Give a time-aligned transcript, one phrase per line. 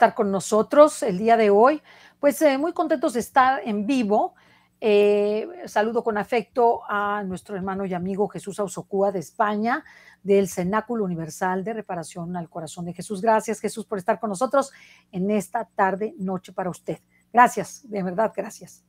[0.00, 1.82] estar con nosotros el día de hoy.
[2.18, 4.34] Pues eh, muy contentos de estar en vivo.
[4.80, 9.84] Eh, saludo con afecto a nuestro hermano y amigo Jesús Ausocúa de España,
[10.22, 13.20] del Cenáculo Universal de Reparación al Corazón de Jesús.
[13.20, 14.72] Gracias, Jesús, por estar con nosotros
[15.12, 16.96] en esta tarde, noche para usted.
[17.30, 18.82] Gracias, de verdad, gracias.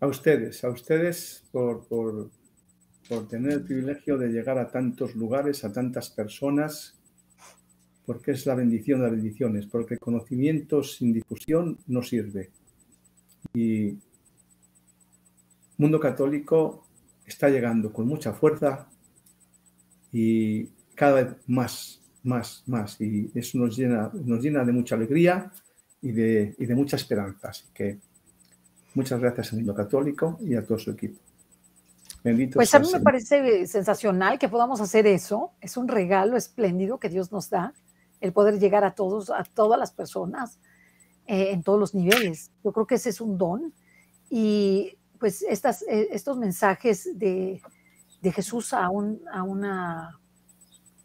[0.00, 2.28] A ustedes, a ustedes por, por,
[3.08, 6.99] por tener el privilegio de llegar a tantos lugares, a tantas personas
[8.06, 12.50] porque es la bendición de las bendiciones, porque el conocimiento sin difusión no sirve.
[13.54, 13.96] Y
[15.78, 16.86] mundo católico
[17.24, 18.86] está llegando con mucha fuerza
[20.12, 23.00] y cada vez más, más, más.
[23.00, 25.50] Y eso nos llena, nos llena de mucha alegría
[26.02, 27.48] y de, y de mucha esperanza.
[27.48, 27.98] Así que
[28.94, 31.18] muchas gracias a Mundo Católico y a todo su equipo.
[32.22, 35.52] Bendito pues a mí me parece sensacional que podamos hacer eso.
[35.60, 37.72] Es un regalo espléndido que Dios nos da
[38.20, 40.58] el poder llegar a todos, a todas las personas
[41.26, 42.50] eh, en todos los niveles.
[42.64, 43.72] Yo creo que ese es un don.
[44.28, 47.60] Y pues estas, eh, estos mensajes de,
[48.20, 50.18] de Jesús a, un, a una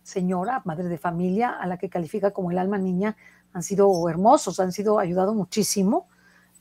[0.04, 3.18] señora, madre de familia, a la que califica como el alma niña,
[3.54, 6.08] han sido hermosos, han sido ayudado muchísimo,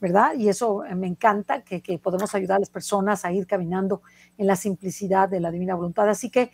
[0.01, 0.35] ¿verdad?
[0.35, 4.03] Y eso me encanta, que, que, podemos ayudar a las personas a ir caminando
[4.39, 6.09] en la simplicidad de la divina voluntad.
[6.09, 6.51] Así que,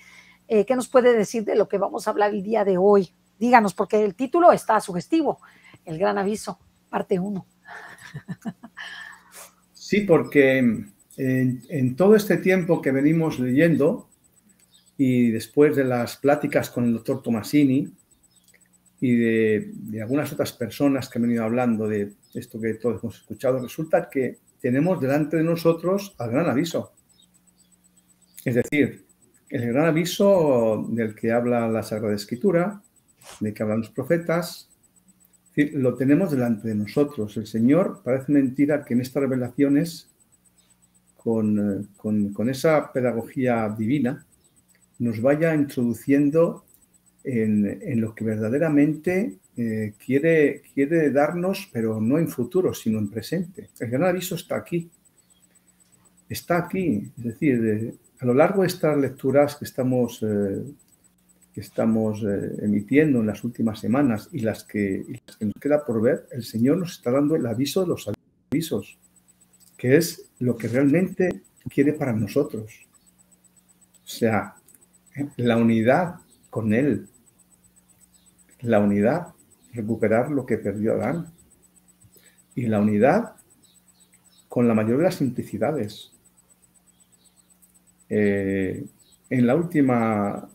[0.48, 3.14] eh, ¿qué nos puede decir de lo que vamos a hablar el día de hoy?
[3.40, 5.40] Díganos, porque el título está sugestivo,
[5.86, 6.58] El Gran Aviso,
[6.90, 7.46] parte 1.
[9.72, 10.84] Sí, porque
[11.16, 14.10] en, todo este tiempo que venimos leyendo
[14.98, 17.88] y después de las pláticas con el doctor Tomasini
[19.00, 23.16] y de, de algunas otras personas que han venido hablando de esto que todos hemos
[23.16, 26.92] escuchado, resulta que tenemos delante de nosotros al gran aviso.
[28.44, 29.06] Es decir,
[29.48, 32.82] el gran aviso del que habla la Sagrada Escritura,
[33.38, 34.68] de que hablan los profetas,
[35.56, 37.36] lo tenemos delante de nosotros.
[37.36, 40.08] El Señor parece mentira que en estas revelaciones,
[41.16, 44.24] con, con, esa pedagogía divina,
[44.98, 46.64] nos vaya introduciendo
[47.24, 53.10] en, en lo que verdaderamente eh, quiere, quiere darnos, pero no en futuro, sino en
[53.10, 53.68] presente.
[53.78, 54.88] El gran aviso está aquí.
[56.28, 57.10] Está aquí.
[57.18, 60.64] Es decir, a lo largo de estas lecturas que estamos eh,
[61.52, 65.04] que estamos eh, emitiendo en las últimas semanas y las, que,
[65.40, 68.10] nos queda por ver, el Señor nos está dando el aviso de los
[68.52, 68.98] avisos,
[69.76, 72.86] que es lo que realmente quiere para nosotros.
[74.04, 74.54] O sea,
[75.36, 76.16] la unidad
[76.50, 77.08] con Él,
[78.60, 79.34] la unidad,
[79.72, 81.32] recuperar lo que perdió Adán,
[82.54, 83.36] y la unidad
[84.48, 86.12] con la mayor de las simplicidades.
[88.08, 88.84] Eh,
[89.30, 90.48] en la última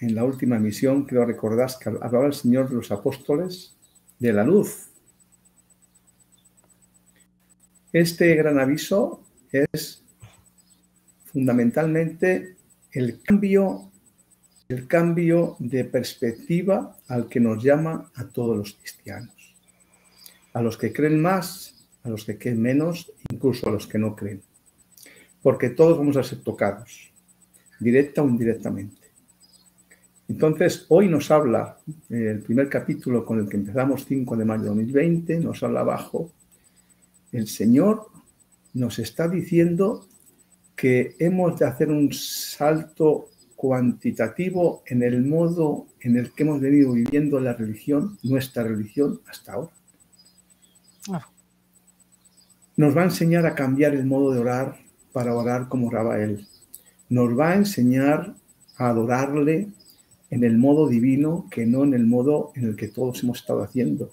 [0.00, 3.76] en la última misión, creo recordar que hablaba el Señor de los apóstoles
[4.18, 4.90] de la luz.
[7.92, 9.22] Este gran aviso
[9.52, 10.04] es
[11.26, 12.56] fundamentalmente
[12.90, 13.90] el cambio,
[14.68, 19.54] el cambio de perspectiva al que nos llama a todos los cristianos.
[20.52, 24.14] A los que creen más, a los que creen menos, incluso a los que no
[24.14, 24.42] creen.
[25.42, 27.12] Porque todos vamos a ser tocados,
[27.78, 29.03] directa o indirectamente.
[30.28, 34.62] Entonces, hoy nos habla, eh, el primer capítulo con el que empezamos 5 de mayo
[34.62, 36.30] de 2020, nos habla abajo,
[37.32, 38.06] el Señor
[38.72, 40.06] nos está diciendo
[40.74, 46.92] que hemos de hacer un salto cuantitativo en el modo en el que hemos venido
[46.92, 49.72] viviendo la religión, nuestra religión, hasta ahora.
[52.76, 54.76] Nos va a enseñar a cambiar el modo de orar
[55.12, 56.48] para orar como oraba Él.
[57.08, 58.34] Nos va a enseñar
[58.76, 59.68] a adorarle
[60.34, 63.62] en el modo divino que no en el modo en el que todos hemos estado
[63.62, 64.12] haciendo.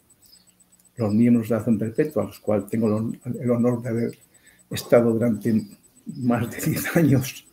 [0.95, 4.11] Los miembros de la acción perpetua, a los cuales tengo el honor de haber
[4.69, 5.65] estado durante
[6.05, 7.47] más de 10 años.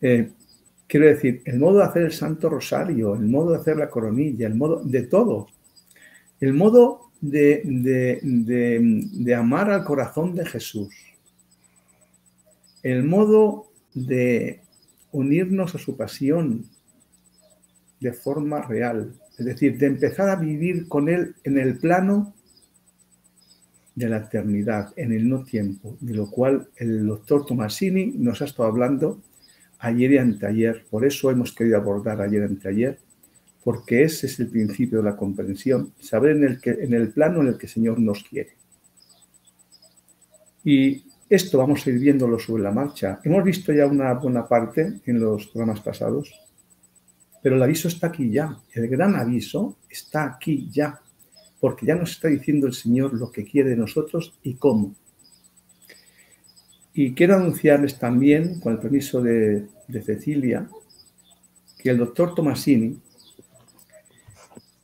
[0.00, 0.32] Eh,
[0.88, 4.48] quiero decir, el modo de hacer el Santo Rosario, el modo de hacer la coronilla,
[4.48, 5.46] el modo de todo,
[6.40, 10.92] el modo de, de amar al corazón de Jesús,
[12.82, 14.62] el modo de
[15.12, 16.64] unirnos a su pasión,
[18.00, 22.34] de forma real, es decir, de empezar a vivir con Él en el plano
[23.94, 28.44] de la eternidad, en el no tiempo, de lo cual el doctor Tomasini nos ha
[28.44, 29.20] estado hablando
[29.80, 30.84] ayer y anteayer.
[30.88, 32.98] Por eso hemos querido abordar ayer y anteayer,
[33.64, 37.40] porque ese es el principio de la comprensión, saber en el, que, en el plano
[37.40, 38.52] en el que el Señor nos quiere.
[40.62, 43.20] Y esto vamos a ir viéndolo sobre la marcha.
[43.24, 46.32] Hemos visto ya una buena parte en los programas pasados,
[47.42, 48.56] pero el aviso está aquí ya.
[48.72, 51.00] El gran aviso está aquí ya.
[51.60, 54.94] porque ya nos está diciendo el Señor lo que quiere de nosotros y cómo.
[56.94, 60.68] Y quiero anunciarles también, con el permiso de, de Cecilia,
[61.78, 63.00] que el doctor Tomasini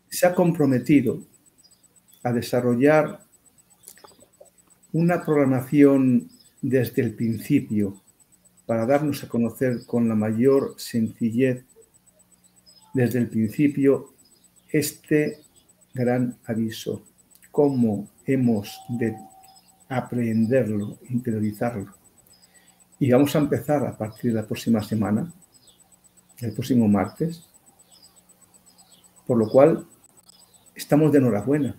[0.09, 1.23] se ha comprometido
[2.25, 3.21] a desarrollar
[4.93, 6.29] una programación
[6.63, 8.01] desde el principio
[8.67, 11.65] para darnos a conocer con la mayor sencillez
[12.95, 14.15] desde el principio
[14.71, 15.41] este
[15.93, 17.03] gran aviso,
[17.51, 19.17] cómo hemos de
[19.89, 21.93] aprenderlo, interiorizarlo.
[22.99, 25.31] Y vamos a empezar a partir de la próxima semana,
[26.39, 27.45] el próximo martes,
[29.27, 29.87] por lo cual
[30.75, 31.77] estamos de enhorabuena,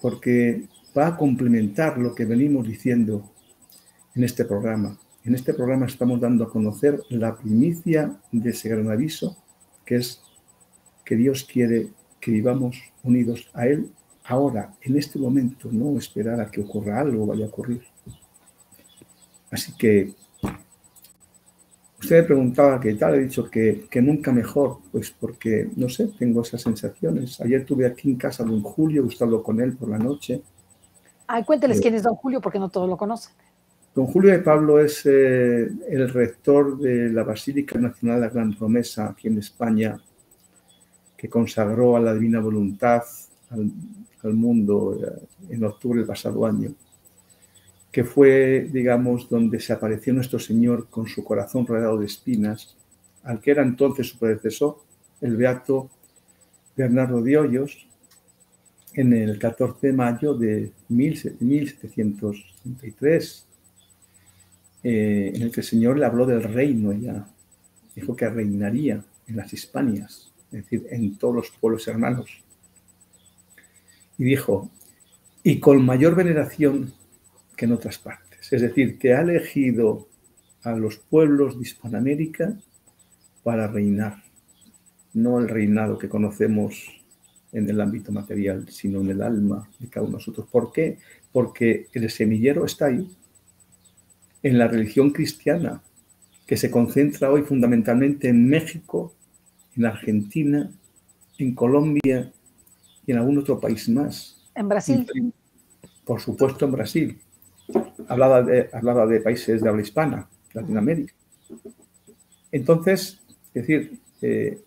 [0.00, 3.30] porque va a complementar lo que venimos diciendo
[4.14, 4.98] en este programa.
[5.24, 9.36] En este programa estamos dando a conocer la primicia de ese gran aviso,
[9.88, 10.20] que es
[11.02, 11.88] que Dios quiere
[12.20, 13.90] que vivamos unidos a Él
[14.22, 17.82] ahora, en este momento, no esperar a que ocurra algo, vaya a ocurrir.
[19.50, 20.12] Así que
[21.98, 26.08] usted me preguntaba qué tal, he dicho que, que, nunca mejor, pues porque, no sé,
[26.18, 27.40] tengo esas sensaciones.
[27.40, 30.42] Ayer tuve aquí en casa a don Julio, gustado con él por la noche.
[31.26, 33.32] Ay, cuénteles eh, quién es don Julio, porque no todos lo conocen.
[33.94, 38.54] Don Julio de Pablo es eh, el rector de la Basílica Nacional de la Gran
[38.54, 40.00] Promesa aquí en España,
[41.16, 43.02] que consagró a la divina voluntad
[43.50, 43.72] al,
[44.34, 46.72] mundo eh, en octubre del pasado año,
[47.90, 52.76] que fue, digamos, donde se apareció nuestro Señor con su corazón rodeado de espinas,
[53.24, 54.76] al que era entonces su predecesor,
[55.20, 55.90] el beato
[56.76, 57.88] Bernardo de Hoyos,
[58.94, 63.47] en el 14 de mayo de 1733,
[64.82, 67.26] eh, en el que el Señor le habló del reino ya,
[67.94, 72.30] dijo que reinaría en las Hispanias es decir, en todos los pueblos hermanos.
[74.16, 74.70] Y dijo,
[75.42, 76.92] y con mayor veneración
[77.56, 78.52] que en otras partes.
[78.52, 80.08] Es decir, que ha elegido
[80.62, 82.56] a los pueblos de Hispanoamérica
[83.42, 84.22] para reinar,
[85.12, 86.94] no el reinado que conocemos
[87.52, 90.48] en el ámbito material, sino en el alma de cada uno de nosotros.
[90.50, 90.98] ¿Por qué?
[91.32, 93.08] Porque el semillero está ahí,
[94.42, 95.82] en la religión cristiana,
[96.46, 99.14] que se concentra hoy fundamentalmente en México
[99.78, 100.70] en Argentina,
[101.38, 102.32] en Colombia
[103.06, 104.36] y en algún otro país más.
[104.54, 105.32] En Brasil.
[106.04, 107.18] Por supuesto, en Brasil.
[108.08, 111.14] Hablaba de, hablaba de países de habla hispana, Latinoamérica.
[112.50, 113.20] Entonces,
[113.54, 114.58] es decir, eh,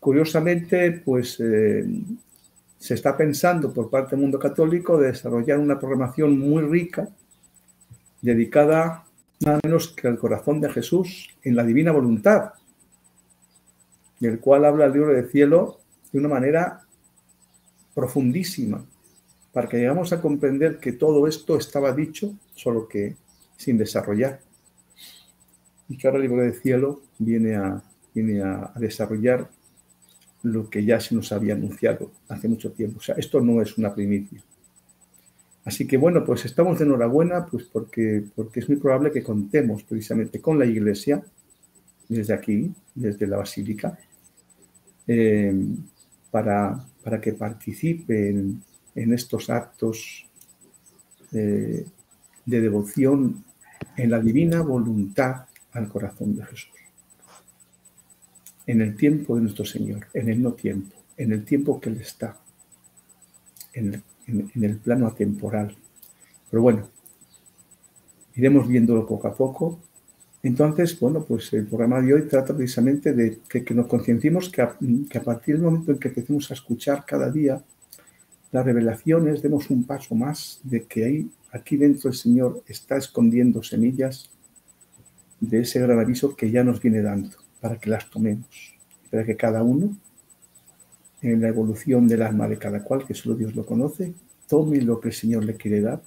[0.00, 1.86] curiosamente, pues eh,
[2.78, 7.08] se está pensando por parte del mundo católico de desarrollar una programación muy rica
[8.20, 9.05] dedicada
[9.40, 12.52] nada menos que al corazón de Jesús en la divina voluntad,
[14.20, 15.80] del cual habla el libro de cielo
[16.12, 16.82] de una manera
[17.94, 18.84] profundísima,
[19.52, 23.16] para que llegamos a comprender que todo esto estaba dicho, solo que
[23.56, 24.40] sin desarrollar.
[25.88, 27.82] Y que ahora el libro de cielo viene a,
[28.14, 29.48] viene a, desarrollar
[30.42, 32.98] lo que ya se nos había anunciado hace mucho tiempo.
[32.98, 34.42] O sea, esto no es una primicia.
[35.66, 39.82] Así que bueno, pues estamos de enhorabuena, pues porque, porque es muy probable que contemos
[39.82, 41.24] precisamente con la Iglesia
[42.08, 43.98] desde aquí, desde la Basílica,
[45.08, 45.52] eh,
[46.30, 48.62] para, para, que participen
[48.94, 50.28] en estos actos
[51.32, 51.84] eh,
[52.44, 53.44] de devoción
[53.96, 56.70] en la divina voluntad al corazón de Jesús.
[58.68, 62.00] En el tiempo de nuestro Señor, en el no tiempo, en el tiempo que Él
[62.00, 62.38] está,
[63.72, 65.76] en, en el plano atemporal.
[66.50, 66.88] Pero bueno,
[68.34, 69.78] iremos viéndolo poco a poco
[70.46, 74.76] entonces, bueno, pues el programa de hoy trata precisamente de que, nos conciencimos que a,
[75.24, 77.60] partir del momento en que empecemos a escuchar cada día
[78.52, 83.60] las revelaciones, demos un paso más de que ahí, aquí dentro el Señor está escondiendo
[83.64, 84.30] semillas
[85.40, 88.76] de ese gran aviso que ya nos viene dando, para que las tomemos,
[89.10, 89.96] para que cada uno,
[91.32, 94.14] en la evolución del alma de cada cual, que solo Dios lo conoce,
[94.46, 96.02] tome lo que el Señor le quiere dar.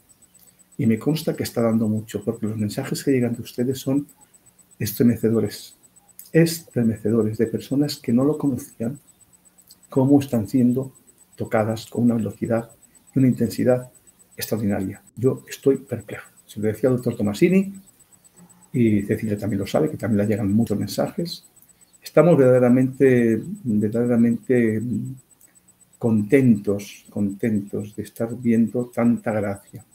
[0.78, 4.08] Y me consta que está dando mucho, porque los mensajes que llegan de ustedes son
[4.80, 5.76] estremecedores,
[6.32, 8.98] estremecedores de personas que no lo conocían,
[9.90, 10.94] cómo están siendo
[11.36, 12.72] tocadas con una velocidad
[13.14, 13.92] y una intensidad
[14.38, 15.02] extraordinaria.
[15.18, 16.30] Yo estoy perplejo.
[16.46, 17.74] Se lo decía el doctor Tomasini
[18.72, 21.46] y Cecilia también lo sabe, que también le llegan muchos mensajes.
[22.02, 24.82] Estamos verdaderamente, verdaderamente
[25.98, 29.86] contentos, contentos de estar viendo tanta gracia,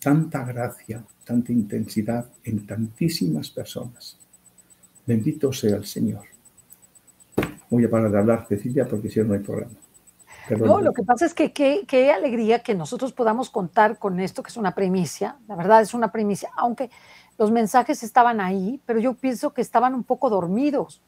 [0.00, 4.18] tanta gracia, tanta intensidad en tantísimas personas.
[5.06, 6.24] Bendito sea el Señor.
[7.70, 9.72] Voy a parar de hablar, Cecilia, porque si no, hay problema.
[10.56, 14.48] No, lo que pasa es que qué alegría que nosotros podamos contar con esto, que
[14.48, 16.90] es una primicia, la verdad es una primicia, aunque
[17.36, 21.02] los mensajes estaban ahí, pero yo pienso que estaban un poco dormidos,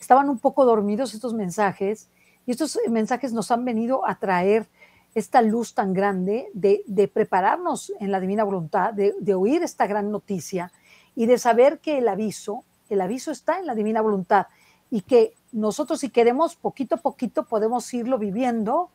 [0.00, 2.08] estaban un poco dormidos estos mensajes,
[2.46, 4.66] y estos mensajes nos han venido a traer
[5.14, 10.10] esta luz tan grande de, prepararnos en la divina voluntad, de, de oír esta gran
[10.10, 10.72] noticia
[11.14, 14.46] y de saber que el aviso, el aviso está en la divina voluntad
[14.90, 18.90] y que nosotros si queremos poquito a poquito podemos irlo viviendo,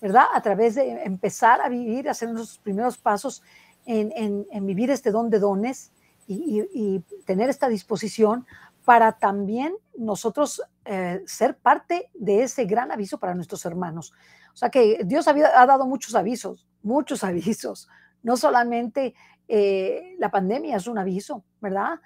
[0.00, 0.24] ¿verdad?
[0.34, 3.42] A través de empezar a vivir, hacer nuestros primeros pasos
[3.86, 5.90] en, vivir este don de dones
[6.26, 8.46] y, tener esta disposición
[8.84, 14.12] para también nosotros eh, ser parte de ese gran aviso para nuestros hermanos.
[14.52, 17.88] O sea que Dios ha dado muchos avisos, muchos avisos,
[18.22, 19.14] no solamente
[19.48, 22.00] eh, la pandemia es un aviso, ¿verdad?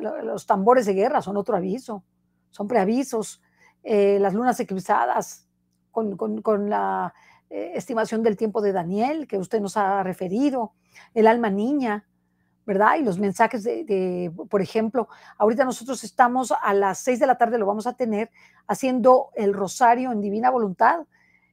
[0.00, 2.04] los tambores de guerra son otro aviso,
[2.50, 3.42] son preavisos,
[3.82, 5.46] eh, las lunas eclipsadas
[5.90, 7.14] con, la
[7.48, 10.74] estimación del tiempo de Daniel, que usted nos ha referido,
[11.14, 12.06] el alma niña,
[12.70, 12.98] ¿verdad?
[13.00, 15.08] Y los mensajes de, por ejemplo,
[15.38, 18.30] ahorita nosotros estamos a las seis de la tarde, lo vamos a tener
[18.68, 21.00] haciendo el rosario en divina voluntad,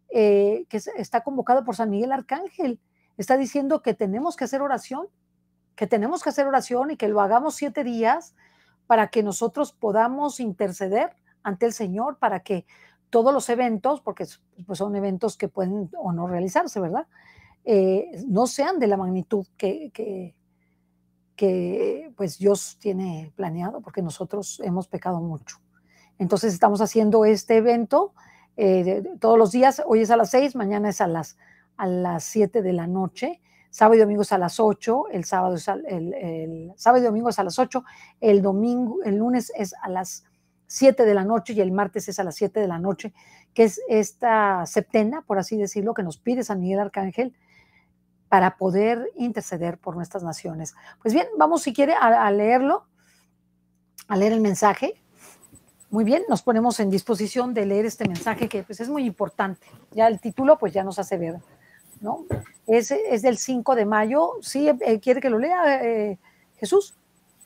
[0.09, 2.79] eh, que está convocado por San Miguel Arcángel.
[3.17, 5.07] Está diciendo que tenemos que hacer oración,
[5.75, 8.35] que tenemos que hacer oración y que lo hagamos siete días
[8.85, 12.67] para que nosotros podamos interceder ante el Señor, para que
[13.09, 14.27] todos los eventos, porque
[14.67, 17.07] pues son eventos que pueden o no realizarse, ¿verdad?
[17.65, 20.36] Eh, no sean de la magnitud que, que,
[22.15, 25.57] pues Dios tiene planeado, porque nosotros hemos pecado mucho.
[26.17, 28.13] Entonces estamos haciendo este evento
[28.57, 31.37] eh, todos los días, hoy es a las seis, mañana es a las,
[31.77, 33.39] a las 7 de la noche,
[33.69, 37.37] sábado y domingo es a las 8, el sábado, es el, sábado y domingo es
[37.37, 37.83] a las 8,
[38.19, 40.25] el domingo, el lunes es a las
[40.65, 43.13] 7 de la noche y el martes es a las 7 de la noche,
[43.53, 47.35] que es esta septena, por así decirlo, que nos pide San Miguel Arcángel
[48.29, 50.75] para poder interceder por nuestras naciones.
[51.01, 52.85] Pues bien, vamos si quiere a, leerlo,
[54.07, 55.01] a leer el mensaje.
[55.89, 59.67] Muy bien, nos ponemos en disposición de leer este mensaje que pues, es muy importante.
[59.91, 61.39] Ya el título pues ya nos hace ver
[62.01, 62.25] ¿no?
[62.65, 64.33] Es, es del 5 de mayo.
[64.41, 66.19] ¿Sí eh, quiere que lo lea eh,
[66.57, 66.95] Jesús?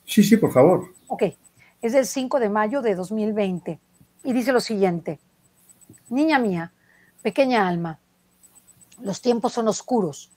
[0.06, 0.94] Sí, sí, por favor.
[1.08, 1.24] Ok,
[1.82, 3.80] es del 5 de mayo de 2020
[4.24, 5.20] y dice lo siguiente.
[6.10, 6.74] Niña mía,
[7.22, 8.00] pequeña alma,
[9.00, 10.32] los tiempos son oscuros.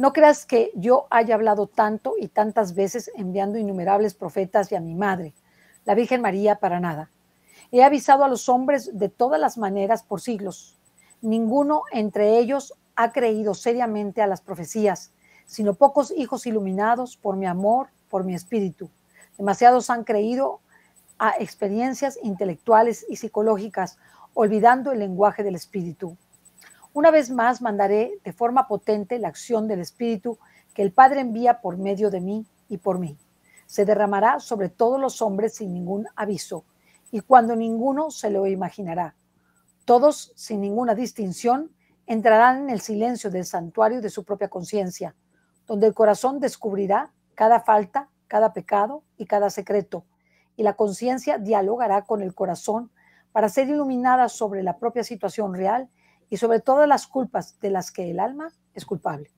[0.00, 4.80] No creas que yo haya hablado tanto y tantas veces enviando innumerables profetas y a
[4.80, 5.34] mi madre,
[5.84, 7.10] la Virgen María, para nada.
[7.70, 10.78] He avisado a los hombres de todas las maneras por siglos.
[11.20, 15.12] Ninguno entre ellos ha creído seriamente a las profecías,
[15.44, 18.88] sino pocos hijos iluminados por mi amor, por mi espíritu.
[19.36, 20.62] Demasiados han creído
[21.18, 23.98] a experiencias intelectuales y psicológicas,
[24.32, 26.16] olvidando el lenguaje del espíritu.
[26.92, 30.38] Una vez más mandaré de forma potente la acción del espíritu
[30.74, 33.16] que el Padre envía por medio de mí y por mí.
[33.66, 36.64] Se derramará sobre todos los hombres sin ningún aviso,
[37.12, 39.14] y cuando ninguno se lo imaginará.
[39.84, 41.70] Todos, sin ninguna distinción,
[42.06, 45.14] entrarán en el silencio del santuario de su propia conciencia,
[45.68, 50.04] donde el corazón descubrirá cada falta, cada pecado y cada secreto,
[50.56, 52.90] y la conciencia dialogará con el corazón
[53.30, 55.88] para ser iluminada sobre la propia situación real
[56.30, 59.30] y sobre todas las culpas de las que el alma es culpable.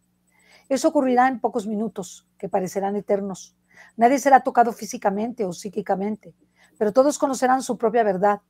[0.69, 3.57] Eso ocurrirá en pocos minutos, que parecerán eternos.
[3.97, 6.35] Nadie será tocado físicamente o psíquicamente,
[6.79, 8.43] pero todos conocerán su propia verdad,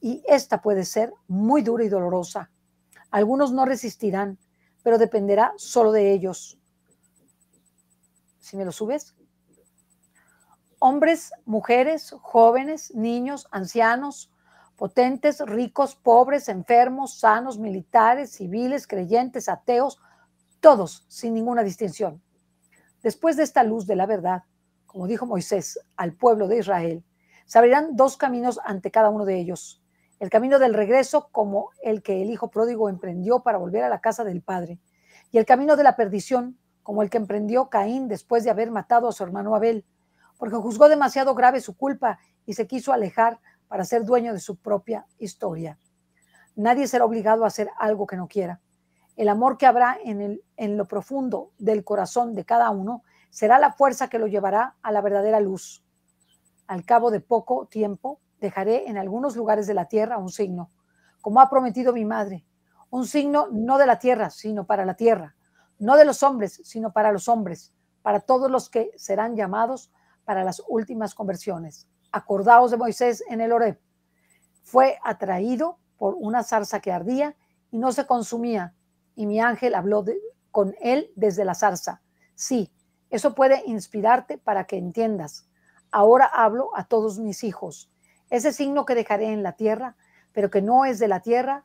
[0.00, 2.50] y esta puede ser muy dura y dolorosa,
[3.10, 4.38] algunos no resistirán,
[4.82, 6.58] pero dependerá solo de ellos.
[8.38, 9.14] Si me lo subes.
[10.78, 14.30] Hombres, mujeres, jóvenes, niños, ancianos,
[14.76, 20.00] potentes, ricos, pobres, enfermos, sanos, militares, civiles, creyentes, ateos,
[20.60, 22.22] todos sin ninguna distinción.
[23.02, 24.42] Después de esta luz de la verdad,
[24.86, 27.04] como dijo Moisés al pueblo de Israel,
[27.46, 29.82] se abrirán dos caminos ante cada uno de ellos
[30.18, 34.00] el camino del regreso como el que el hijo pródigo emprendió para volver a la
[34.00, 34.78] casa del padre,
[35.30, 39.08] y el camino de la perdición como el que emprendió Caín después de haber matado
[39.08, 39.84] a su hermano Abel,
[40.38, 44.56] porque juzgó demasiado grave su culpa y se quiso alejar para ser dueño de su
[44.56, 45.78] propia historia.
[46.54, 48.60] Nadie será obligado a hacer algo que no quiera.
[49.16, 53.58] El amor que habrá en, el, en lo profundo del corazón de cada uno será
[53.58, 55.84] la fuerza que lo llevará a la verdadera luz.
[56.66, 60.70] Al cabo de poco tiempo, dejaré en algunos lugares de la tierra un signo,
[61.20, 62.46] como ha prometido mi madre,
[62.90, 65.36] un signo no de la tierra, sino para la tierra,
[65.78, 69.90] no de los hombres, sino para los hombres, para todos los que serán llamados
[70.24, 71.88] para las últimas conversiones.
[72.12, 73.78] Acordaos de Moisés en el Oreb.
[74.62, 77.36] Fue atraído por una zarza que ardía
[77.70, 78.74] y no se consumía,
[79.14, 80.04] y mi ángel habló
[80.50, 82.02] con él desde la zarza.
[82.34, 82.72] Sí,
[83.10, 85.48] eso puede inspirarte para que entiendas.
[85.90, 87.90] Ahora hablo a todos mis hijos.
[88.30, 89.96] Ese signo que dejaré en la tierra,
[90.32, 91.64] pero que no es de la tierra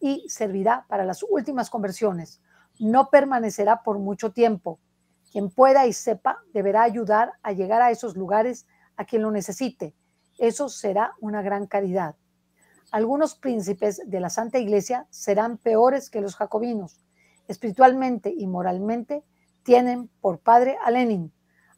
[0.00, 2.40] y servirá para las últimas conversiones.
[2.78, 4.80] No permanecerá por mucho tiempo.
[5.30, 8.66] Quien pueda y sepa deberá ayudar a llegar a esos lugares
[9.00, 9.94] a quien lo necesite.
[10.36, 12.16] Eso será una gran caridad.
[12.92, 17.02] Algunos príncipes de la Santa Iglesia serán peores que los jacobinos.
[17.48, 19.24] Espiritualmente y moralmente
[19.62, 21.32] tienen por padre a Lenin.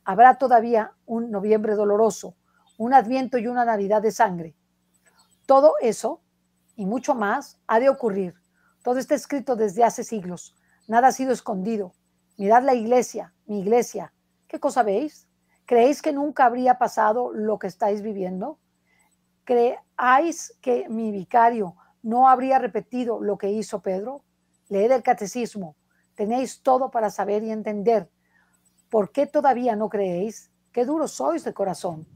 [0.05, 2.35] Habrá todavía un noviembre doloroso,
[2.76, 4.57] un adviento y una Navidad de sangre.
[5.47, 6.23] Todo eso
[6.75, 8.35] y mucho más ha de ocurrir.
[8.83, 10.57] Todo está escrito desde hace siglos.
[10.88, 11.95] Nada ha sido escondido.
[12.37, 14.12] Mirad la iglesia, mi iglesia.
[14.49, 15.29] ¿Qué cosa veis?
[15.66, 18.59] ¿Creéis que nunca habría pasado lo que estáis viviendo?
[19.45, 24.25] ¿Creáis que mi vicario no habría repetido lo que hizo Pedro?
[24.69, 25.76] Leed el catecismo.
[26.14, 28.11] Tenéis todo para saber y entender.
[28.90, 30.50] ¿Por qué todavía no creéis?
[30.73, 32.07] Qué duros sois de corazón.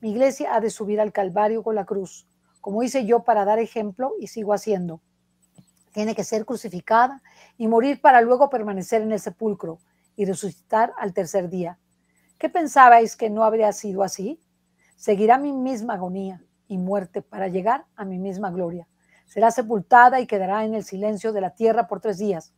[0.00, 2.28] Mi iglesia ha de subir al Calvario con la cruz,
[2.60, 5.00] como hice yo para dar ejemplo y sigo haciendo.
[5.92, 7.22] Tiene que ser crucificada
[7.56, 9.80] y morir para luego permanecer en el sepulcro
[10.14, 11.78] y resucitar al tercer día.
[12.38, 14.40] ¿Qué pensabais que no habría sido así?
[14.94, 18.86] Seguirá mi misma agonía y muerte para llegar a mi misma gloria.
[19.26, 22.54] Será sepultada y quedará en el silencio de la tierra por tres días.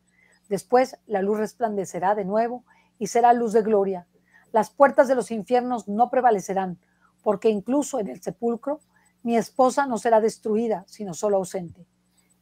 [0.50, 2.66] Después la luz resplandecerá de nuevo
[2.98, 4.06] y será luz de gloria.
[4.52, 6.78] Las puertas de los infiernos no prevalecerán,
[7.22, 8.80] porque incluso en el sepulcro
[9.22, 11.86] mi esposa no será destruida, sino solo ausente.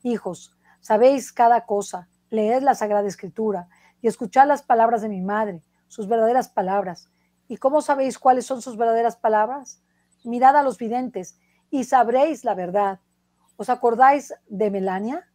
[0.03, 3.69] Hijos, sabéis cada cosa, leed la Sagrada Escritura
[4.03, 7.13] y escuchad las palabras de mi madre, sus verdaderas palabras.
[7.49, 9.83] ¿Y cómo sabéis cuáles son sus verdaderas palabras?
[10.23, 11.41] Mirad a los videntes
[11.71, 13.01] y sabréis la verdad.
[13.57, 15.27] ¿Os acordáis de Melania,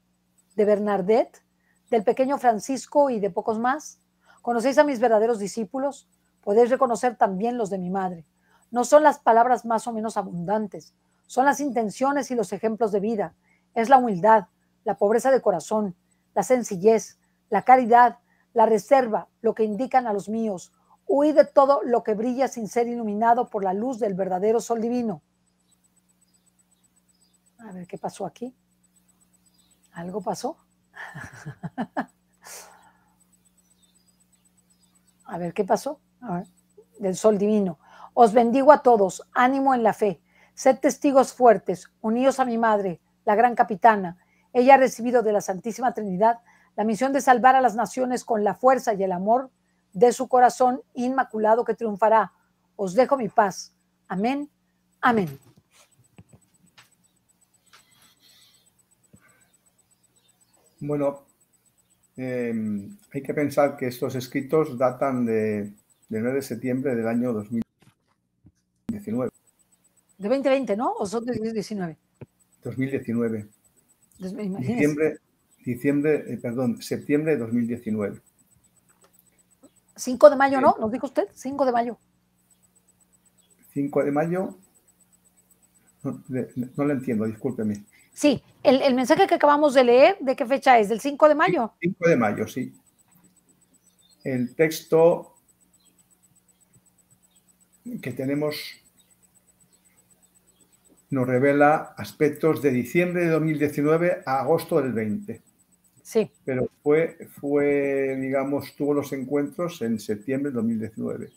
[0.55, 1.43] de Bernadette,
[1.89, 4.00] del pequeño Francisco y de pocos más?
[4.41, 6.08] ¿Conocéis a mis verdaderos discípulos?
[6.41, 8.26] Podéis reconocer también los de mi madre.
[8.69, 10.93] No son las palabras más o menos abundantes,
[11.28, 13.34] son las intenciones y los ejemplos de vida.
[13.73, 14.45] Es la humildad,
[14.84, 15.95] la pobreza de corazón,
[16.36, 17.17] la sencillez,
[17.49, 18.19] la caridad,
[18.54, 20.71] la reserva, lo que indican a los míos.
[21.07, 24.81] Huid de todo lo que brilla sin ser iluminado por la luz del verdadero sol
[24.81, 25.21] divino.
[27.59, 28.55] A ver qué pasó aquí.
[29.91, 30.57] ¿Algo pasó?
[35.25, 35.99] A ver qué pasó.
[36.99, 37.79] Del sol divino.
[38.13, 39.23] Os bendigo a todos.
[39.33, 40.21] Ánimo en la fe.
[40.53, 44.17] Sed testigos fuertes, unidos a mi madre, la gran capitana,
[44.53, 46.39] ella ha recibido de la Santísima Trinidad
[46.75, 49.49] la misión de salvar a las naciones con la fuerza y el amor
[49.93, 52.34] de su corazón inmaculado que triunfará.
[52.75, 53.73] Os dejo mi paz.
[54.08, 54.49] Amén.
[55.01, 55.39] Amén.
[60.79, 61.23] Bueno,
[62.17, 65.71] em, hay que pensar que estos escritos datan de,
[66.10, 69.32] del 9 de septiembre del año 2019.
[70.17, 70.91] De 2020, ¿no?
[70.93, 71.97] ¿O son de 2019?
[72.63, 73.47] 2019.
[74.19, 75.17] Diciembre,
[75.65, 78.21] diciembre eh, perdón, septiembre de 2019.
[79.95, 80.75] 5 de mayo, ¿no?
[80.79, 81.27] ¿Nos dijo usted?
[81.34, 81.97] 5 de mayo.
[83.73, 84.58] 5 de mayo.
[86.03, 86.23] No,
[86.75, 87.86] no lo entiendo, discúlpeme.
[88.13, 90.89] Sí, el, mensaje que acabamos de leer, ¿de qué fecha es?
[90.89, 91.73] ¿Del 5 de mayo?
[91.82, 92.73] 5 de mayo, sí.
[94.23, 95.36] El texto
[98.01, 98.56] que tenemos
[101.10, 105.41] nos revela aspectos de diciembre de 2019 a agosto del 20.
[106.03, 106.29] Sí.
[106.43, 111.31] Pero fue, fue, digamos, tuvo los encuentros en septiembre de 2019.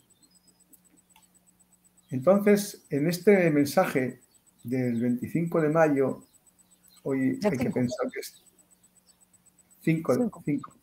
[2.11, 4.19] Entonces, en este mensaje
[4.63, 6.23] del 25 de mayo,
[7.03, 8.43] hoy hay que pensar que es
[9.81, 10.73] 5, 5.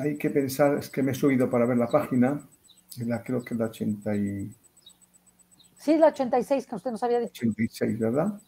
[0.00, 2.48] Hay que pensar, es que me he subido para ver la página,
[2.98, 4.54] la, creo que es la 80 y...
[5.76, 7.46] Sí, la 86 que usted nos había dicho.
[7.46, 8.40] 86, ¿verdad?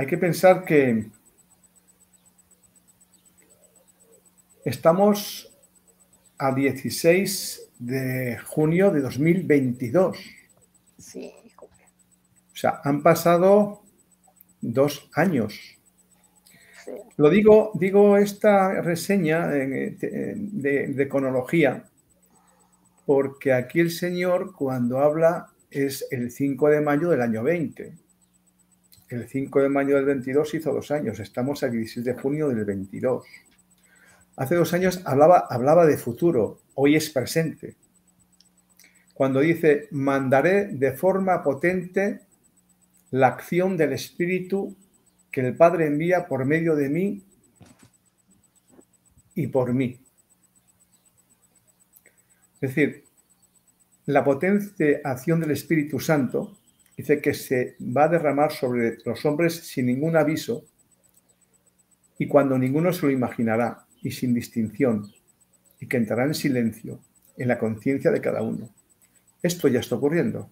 [0.00, 1.10] Hay que pensar que
[4.64, 5.54] estamos
[6.38, 10.16] a 16 de junio de 2022.
[10.96, 11.34] Sí.
[11.54, 13.82] O sea, han pasado
[14.62, 15.60] dos años.
[17.18, 21.84] Lo digo, digo esta reseña de, cronología,
[23.04, 28.09] porque aquí el Señor cuando habla es el 5 de mayo del año 20.
[29.10, 32.64] El 5 de mayo del 22 hizo dos años, estamos a 16 de junio del
[32.64, 33.26] 22.
[34.36, 37.74] Hace dos años hablaba, hablaba de futuro, hoy es presente.
[39.12, 42.20] cuando dice, mandaré de forma potente
[43.10, 44.76] la acción del Espíritu
[45.32, 47.22] que el Padre envía por medio de mí
[49.34, 50.00] y por mí.
[52.60, 53.04] Es decir,
[54.06, 56.59] la potente acción del Espíritu Santo
[57.00, 60.64] dice que se va a derramar sobre los hombres sin ningún aviso
[62.18, 65.10] y cuando ninguno se lo imaginará y sin distinción
[65.80, 67.00] y que entrará en silencio
[67.38, 68.68] en la conciencia de cada uno.
[69.42, 70.50] Esto ya está ocurriendo.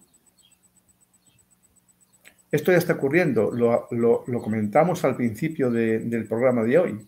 [2.51, 7.07] Esto ya está ocurriendo, lo, comentamos al principio del programa de hoy.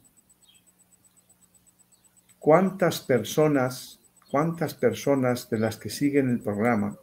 [2.37, 3.99] ¿Cuántas personas,
[4.29, 6.95] cuántas personas de las que siguen el programa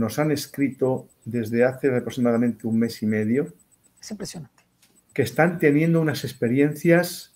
[0.00, 3.52] nos han escrito desde hace aproximadamente un mes y medio?
[4.00, 4.64] Es impresionante.
[5.12, 7.34] Que están teniendo unas experiencias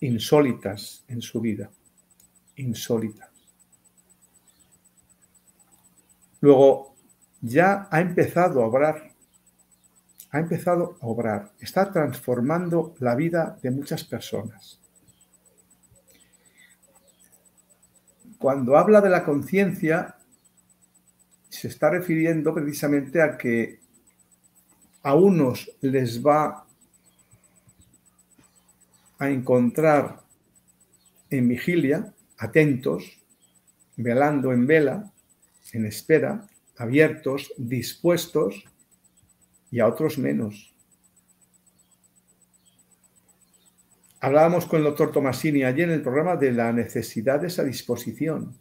[0.00, 1.70] insólitas en su vida.
[2.56, 3.28] Insólitas.
[6.40, 6.96] Luego,
[7.42, 9.12] ya ha empezado a obrar,
[10.30, 14.80] ha empezado a obrar, está transformando la vida de muchas personas.
[18.38, 20.16] Cuando habla de la conciencia,
[21.52, 23.78] se está refiriendo precisamente a que
[25.02, 26.66] a unos les va
[29.18, 30.22] a encontrar
[31.28, 33.20] en vigilia, atentos,
[33.96, 35.12] velando en vela,
[35.72, 38.64] en espera, abiertos, dispuestos,
[39.70, 40.74] y a otros menos.
[44.20, 48.56] Hablábamos con el doctor Tomasini ayer en el programa de la necesidad de esa disposición.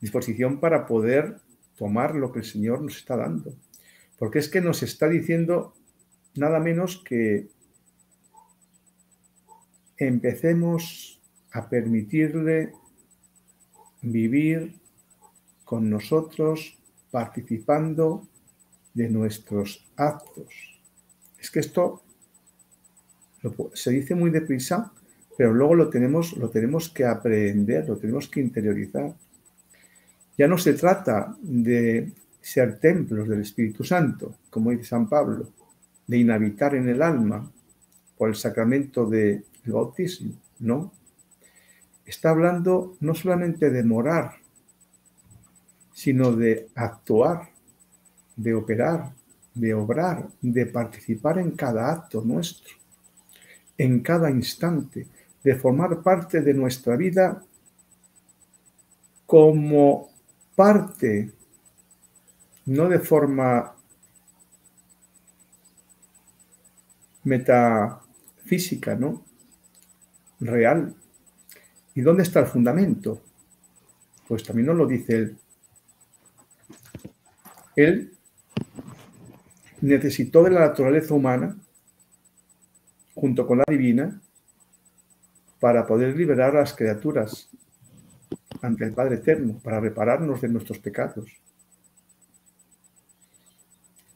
[0.00, 1.40] Disposición para poder
[1.76, 3.54] tomar lo que el Señor nos está dando.
[4.18, 5.74] Porque es que nos está diciendo
[6.34, 7.48] nada menos que
[9.96, 11.20] empecemos
[11.52, 12.72] a permitirle
[14.02, 14.80] vivir
[15.64, 16.78] con nosotros
[17.10, 18.26] participando
[18.94, 20.80] de nuestros actos.
[21.38, 22.02] Es que esto
[23.74, 24.92] se dice muy deprisa,
[25.36, 29.14] pero luego lo tenemos, lo tenemos que aprender, lo tenemos que interiorizar.
[30.40, 35.50] Ya no se trata de ser templos del Espíritu Santo, como dice San Pablo,
[36.06, 37.52] de inhabitar en el alma
[38.16, 40.94] por el sacramento del bautismo, no.
[42.06, 44.36] Está hablando no solamente de morar
[45.92, 47.50] sino de actuar,
[48.34, 49.12] de operar,
[49.54, 52.74] de obrar, de participar en cada acto nuestro,
[53.76, 55.06] en cada instante,
[55.44, 57.44] de formar parte de nuestra vida
[59.26, 60.09] como
[60.60, 61.32] parte,
[62.66, 63.74] no de forma
[67.24, 69.24] metafísica, ¿no?
[70.38, 70.94] Real.
[71.94, 73.22] ¿Y dónde está el fundamento?
[74.28, 75.38] Pues también nos lo dice el
[77.74, 78.12] él
[79.80, 81.56] necesitó de la naturaleza humana,
[83.14, 84.20] junto con la divina,
[85.58, 87.48] para poder liberar a las criaturas
[88.62, 91.30] ante el Padre Eterno, para repararnos de nuestros pecados.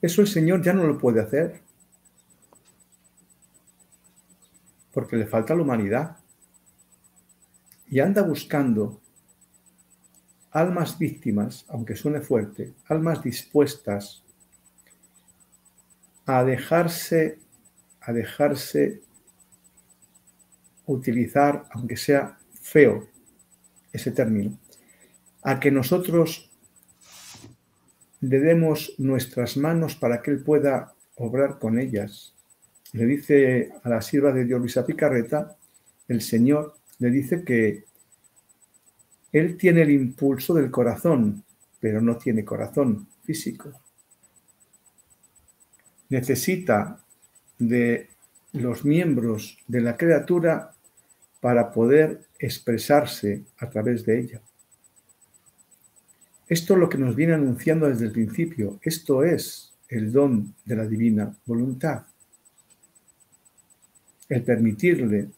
[0.01, 1.63] Eso el Señor ya no lo puede hacer,
[4.93, 6.19] porque le falta la humanidad.
[7.89, 9.01] Y anda buscando
[10.51, 14.23] almas víctimas, aunque suene fuerte, almas dispuestas
[16.27, 17.39] a dejarse,
[18.01, 19.03] a dejarse
[20.87, 23.14] utilizar, aunque sea feo
[23.95, 24.59] ese término,
[25.43, 26.51] a que nosotros
[28.21, 32.35] le demos nuestras manos para que Él pueda obrar con ellas.
[32.93, 35.57] Le dice a la sierva de Dios Luisa Picarreta,
[36.09, 37.85] el Señor le dice que
[39.35, 41.43] él tiene el impulso del corazón,
[41.81, 43.73] pero no tiene corazón físico.
[46.09, 47.05] Necesita
[47.59, 48.11] de
[48.53, 50.74] los miembros de la criatura
[51.45, 54.41] para poder expresarse a través de ella.
[56.49, 58.81] Esto es lo que nos viene anunciando desde el principio.
[58.81, 62.07] Esto es el don de la divina voluntad.
[64.27, 65.29] El permitirle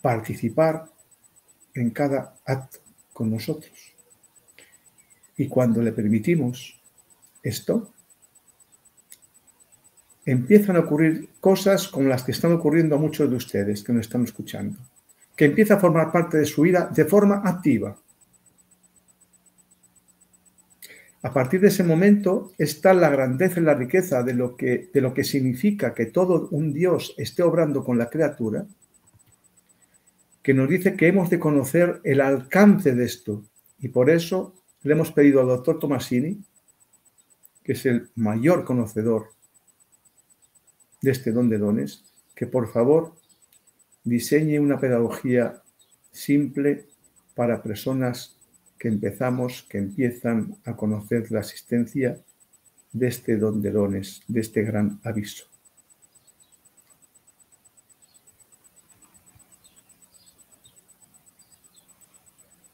[0.00, 0.86] participar
[1.74, 2.78] en cada acto
[3.12, 3.92] con nosotros.
[5.36, 6.80] Y cuando le permitimos
[7.42, 7.92] esto,
[10.26, 14.06] empiezan a ocurrir cosas como las que están ocurriendo a muchos de ustedes que nos
[14.06, 14.76] están escuchando,
[15.36, 17.96] que empieza a formar parte de su vida de forma activa.
[21.22, 25.00] A partir de ese momento está la grandeza y la riqueza de lo que, de
[25.00, 28.66] lo que significa que todo un Dios esté obrando con la criatura
[30.42, 33.42] que nos dice que hemos de conocer el alcance de esto.
[33.80, 36.40] Y por eso le hemos pedido al doctor Tomasini,
[37.64, 39.35] que es el mayor conocedor
[41.02, 42.04] de este don de dones,
[42.34, 43.14] que por favor
[44.04, 45.62] diseñe una pedagogía
[46.12, 46.86] simple
[47.34, 48.36] para personas
[48.78, 52.22] que empezamos, que empiezan a conocer la existencia
[52.92, 55.44] de este don de dones, de este gran aviso.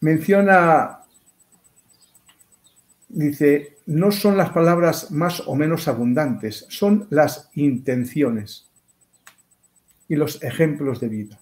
[0.00, 1.01] Menciona,
[3.12, 8.70] dice, no son las palabras más o menos abundantes, son las intenciones
[10.08, 11.38] y los ejemplos de vida.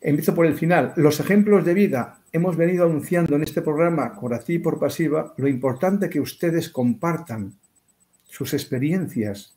[0.00, 0.92] Empiezo por el final.
[0.96, 2.20] Los ejemplos de vida.
[2.30, 7.54] Hemos venido anunciando en este programa, por y por pasiva, lo importante que ustedes compartan
[8.24, 9.56] sus experiencias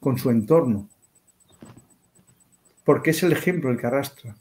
[0.00, 0.88] con su entorno.
[2.82, 4.34] Porque es el ejemplo el que arrastra.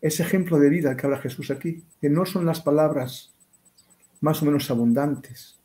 [0.00, 1.84] Ese ejemplo de vida que habla Jesús aquí.
[2.00, 3.34] Que no son las palabras
[4.20, 5.58] más o menos abundantes.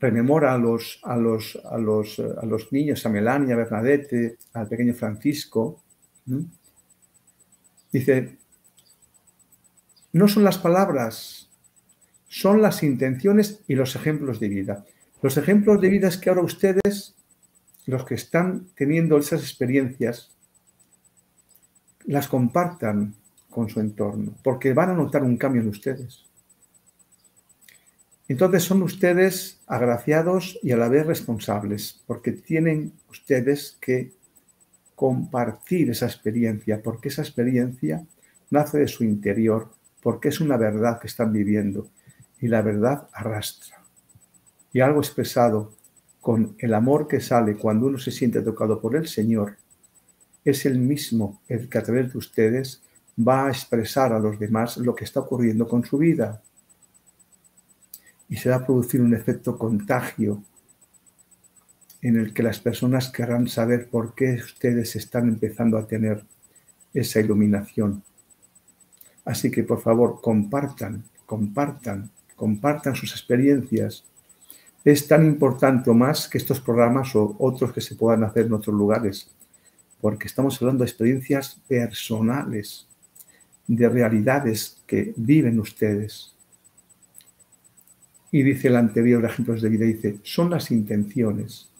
[0.00, 1.76] Rememora a los, a los, a
[2.46, 5.82] los niños, a Melania, a Bernadette, al pequeño Francisco.
[7.90, 8.36] Dice,
[10.12, 11.48] no son las palabras,
[12.28, 14.84] son las intenciones y los ejemplos de vida.
[15.22, 17.14] Los ejemplos de vida es que ahora ustedes,
[17.86, 20.33] los que están teniendo esas experiencias,
[22.06, 23.14] las compartan
[23.50, 26.24] con su entorno, porque van a notar un cambio en ustedes.
[28.26, 34.12] Entonces son ustedes agraciados y a la vez responsables, porque tienen ustedes que
[34.94, 38.04] compartir esa experiencia, porque esa experiencia
[38.50, 39.70] nace de su interior,
[40.02, 41.88] porque es una verdad que están viviendo
[42.40, 43.82] y la verdad arrastra.
[44.72, 45.72] Y algo expresado
[46.20, 49.58] con el amor que sale cuando uno se siente tocado por el Señor,
[50.44, 52.82] es el mismo el que a través de ustedes
[53.16, 56.42] va a expresar a los demás lo que está ocurriendo con su vida.
[58.28, 60.42] Y se va a producir un efecto contagio
[62.02, 66.24] en el que las personas querrán saber por qué ustedes están empezando a tener
[66.92, 68.02] esa iluminación.
[69.24, 74.04] Así que por favor, compartan, compartan, compartan sus experiencias.
[74.84, 78.52] Es tan importante o más que estos programas o otros que se puedan hacer en
[78.52, 79.30] otros lugares,
[80.04, 82.86] porque estamos hablando de experiencias personales,
[83.66, 86.34] de realidades que viven ustedes.
[88.30, 91.70] Y dice el anterior ejemplos de vida, dice, son las intenciones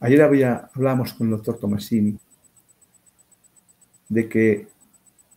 [0.00, 2.18] Ayer había, hablamos con el doctor Tomasini
[4.10, 4.68] de que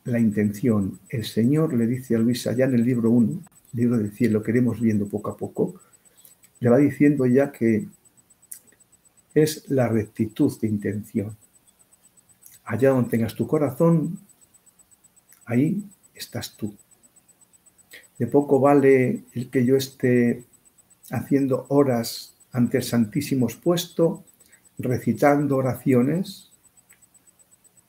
[0.04, 4.12] la intención, el Señor le dice a Luisa ya en el libro 1, libro del
[4.12, 5.76] cielo, que iremos viendo poco a poco,
[6.60, 7.88] le va diciendo ya que
[9.34, 11.38] es la rectitud de intención.
[12.65, 14.19] Allá donde tengas tu corazón,
[15.45, 16.75] ahí estás tú.
[18.17, 20.43] De poco vale el que yo esté
[21.12, 24.23] haciendo horas ante el Santísimo expuesto
[24.78, 26.51] recitando oraciones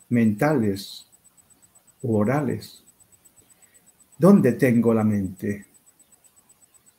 [0.08, 1.06] mentales
[2.02, 2.84] o orales.
[4.18, 5.66] ¿Dónde tengo la mente?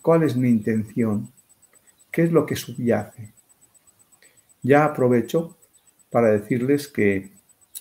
[0.02, 1.32] ¿Cuál es mi intención?
[2.12, 3.34] ¿Qué es lo que subyace?
[4.62, 5.58] Ya aprovecho
[6.10, 7.32] para decirles que,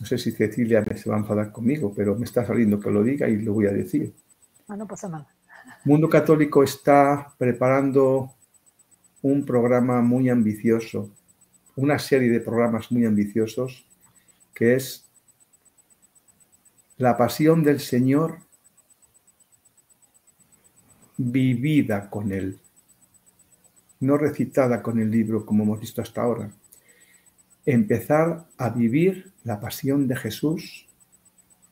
[0.00, 3.02] no sé si Cecilia se va a enfadar conmigo, pero me está saliendo que lo
[3.02, 4.14] diga y lo voy a decir.
[4.68, 5.26] Ah, no pasa nada.
[5.85, 8.32] Mundo Católico está preparando
[9.22, 11.11] un programa muy ambicioso
[11.76, 13.87] una serie de programas muy ambiciosos
[14.54, 15.06] que es
[16.96, 18.38] la pasión del Señor
[21.18, 22.59] vivida con Él,
[24.00, 26.50] no recitada con el libro como hemos visto hasta ahora.
[27.66, 30.87] Empezar a vivir la pasión de Jesús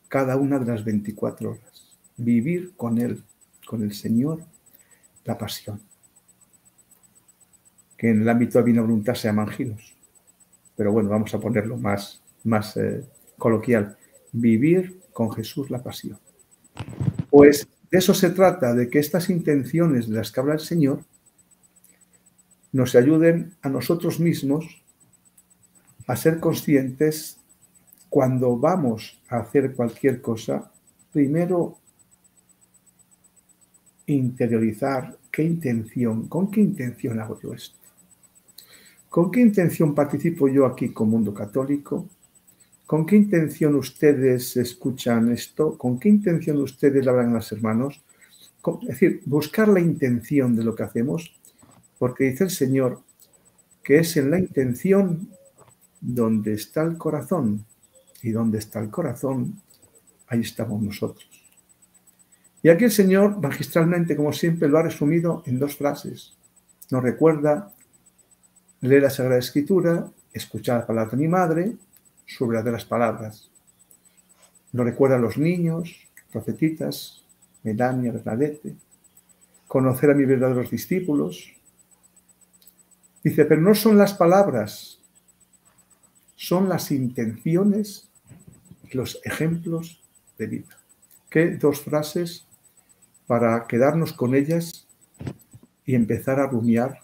[0.09, 1.97] cada una de las 24 horas.
[2.17, 3.23] Vivir con Él,
[3.65, 4.43] con el Señor,
[5.23, 5.81] la pasión.
[7.97, 9.49] Que en el ámbito de la voluntad se llaman
[10.75, 13.05] pero bueno, vamos a ponerlo más, más eh,
[13.37, 13.97] coloquial,
[14.33, 16.19] vivir con Jesús la pasión.
[17.29, 21.03] Pues de eso se trata, de que estas intenciones de las que habla el Señor
[22.73, 24.83] nos ayuden a nosotros mismos
[26.07, 27.37] a ser conscientes
[28.09, 30.71] cuando vamos a hacer cualquier cosa,
[31.11, 31.77] primero
[34.05, 37.77] interiorizar qué intención, con qué intención hago yo esto.
[39.09, 42.07] ¿Con qué intención participo yo aquí con Mundo Católico?
[42.85, 45.77] ¿Con qué intención ustedes escuchan esto?
[45.77, 48.03] ¿Con qué intención ustedes hablan a los hermanos?
[48.81, 51.39] Es decir, buscar la intención de lo que hacemos,
[51.97, 53.01] porque dice el Señor
[53.83, 55.29] que es en la intención
[56.05, 57.65] donde está el corazón.
[58.21, 59.61] y donde está el corazón,
[60.27, 61.29] ahí estamos nosotros.
[62.63, 66.33] Y aquí el Señor, magistralmente, como siempre, lo ha resumido en dos frases.
[66.89, 67.71] Nos recuerda
[68.81, 71.75] leer la Sagrada Escritura, escuchar la palabra de mi madre,
[72.39, 73.51] de las palabras.
[74.71, 77.23] Nos recuerda a los niños, profetitas,
[77.61, 78.75] Melania, Bernadette,
[79.67, 81.53] conocer a mis verdaderos discípulos.
[83.23, 84.99] Dice, pero no son las palabras,
[86.35, 88.09] son las intenciones
[88.89, 90.01] y los ejemplos
[90.37, 90.77] de vida.
[91.29, 92.45] ¿Qué dos frases
[93.27, 94.87] para quedarnos con ellas
[95.85, 97.01] y empezar a rumiar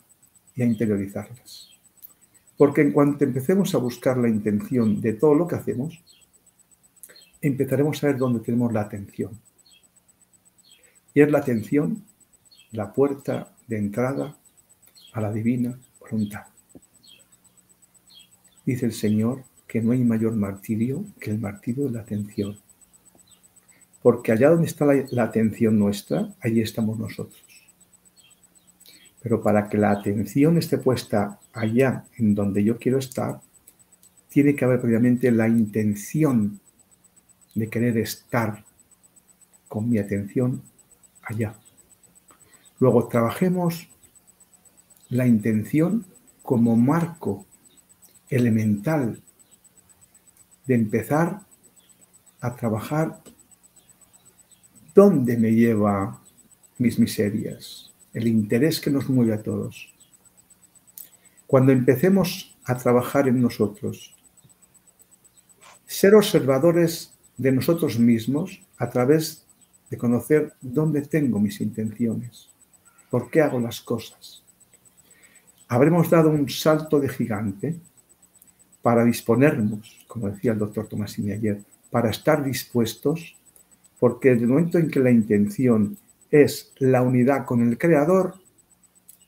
[0.55, 1.69] y a interiorizarlas.
[2.57, 6.01] Porque en cuanto empecemos a buscar la intención de todo lo que hacemos,
[7.41, 9.39] empezaremos a ver dónde tenemos la atención.
[11.13, 12.03] Y es la atención
[12.71, 14.37] la puerta de entrada
[15.13, 16.50] a la divina voluntad.
[18.65, 22.57] Dice el Señor que no hay mayor martirio que el martirio de la atención
[24.01, 27.43] porque allá donde está la, atención nuestra, allí estamos nosotros.
[29.21, 33.41] Pero para que la atención esté puesta allá en donde yo quiero estar,
[34.29, 36.59] tiene que haber previamente la intención
[37.53, 38.63] de querer estar
[39.67, 40.63] con mi atención
[41.21, 41.55] allá.
[42.79, 43.87] Luego trabajemos
[45.09, 46.05] la intención
[46.41, 47.45] como marco
[48.31, 49.21] elemental
[50.65, 51.41] de empezar
[52.39, 53.21] a trabajar
[54.93, 56.21] ¿Dónde me lleva
[56.77, 57.93] mis miserias?
[58.13, 59.93] El interés que nos mueve a todos.
[61.47, 64.13] Cuando empecemos a trabajar en nosotros,
[65.85, 69.45] ser observadores de nosotros mismos a través
[69.89, 72.49] de conocer dónde tengo mis intenciones,
[73.09, 74.43] por qué hago las cosas.
[75.69, 77.79] Habremos dado un salto de gigante
[78.81, 83.35] para disponernos, como decía el doctor Tomasini ayer, para estar dispuestos
[83.99, 85.95] porque el momento en que la intención
[86.31, 88.33] es la unidad con el Creador,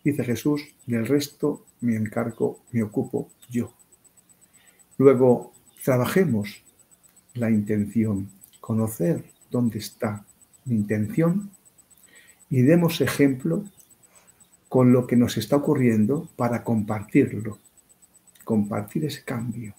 [0.04, 3.72] dice Jesús, del resto me encargo, me ocupo yo.
[4.98, 6.64] Luego, trabajemos
[7.36, 8.30] la intención,
[8.62, 10.26] conocer dónde está
[10.66, 11.52] mi intención
[12.50, 13.66] y demos ejemplo
[14.70, 17.60] con lo que nos está ocurriendo para compartirlo,
[18.44, 19.74] compartir ese cambio,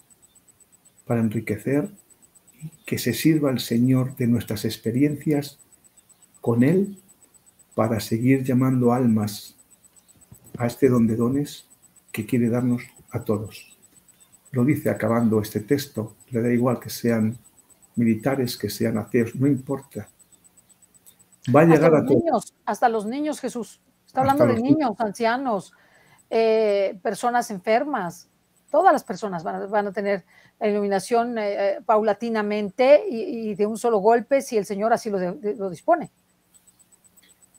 [1.06, 1.90] para enriquecer
[2.86, 5.58] que se sirva el Señor de nuestras experiencias
[6.40, 6.98] con Él
[7.74, 9.56] para seguir llamando almas
[10.56, 11.66] a este don de dones
[12.12, 13.76] que quiere darnos a todos.
[14.52, 17.36] Lo dice acabando este texto, le da igual que sean
[17.96, 20.08] militares, que sean ateos, no importa.
[21.54, 22.54] Va a llegar a todos.
[22.64, 23.80] Hasta los niños, Jesús.
[24.06, 25.72] Está hablando de niños, ancianos,
[26.30, 28.28] eh, personas enfermas.
[28.74, 30.24] Todas las personas van a tener
[30.58, 35.70] la iluminación eh, eh, paulatinamente y, de un solo golpe si el Señor así lo,
[35.70, 36.10] dispone.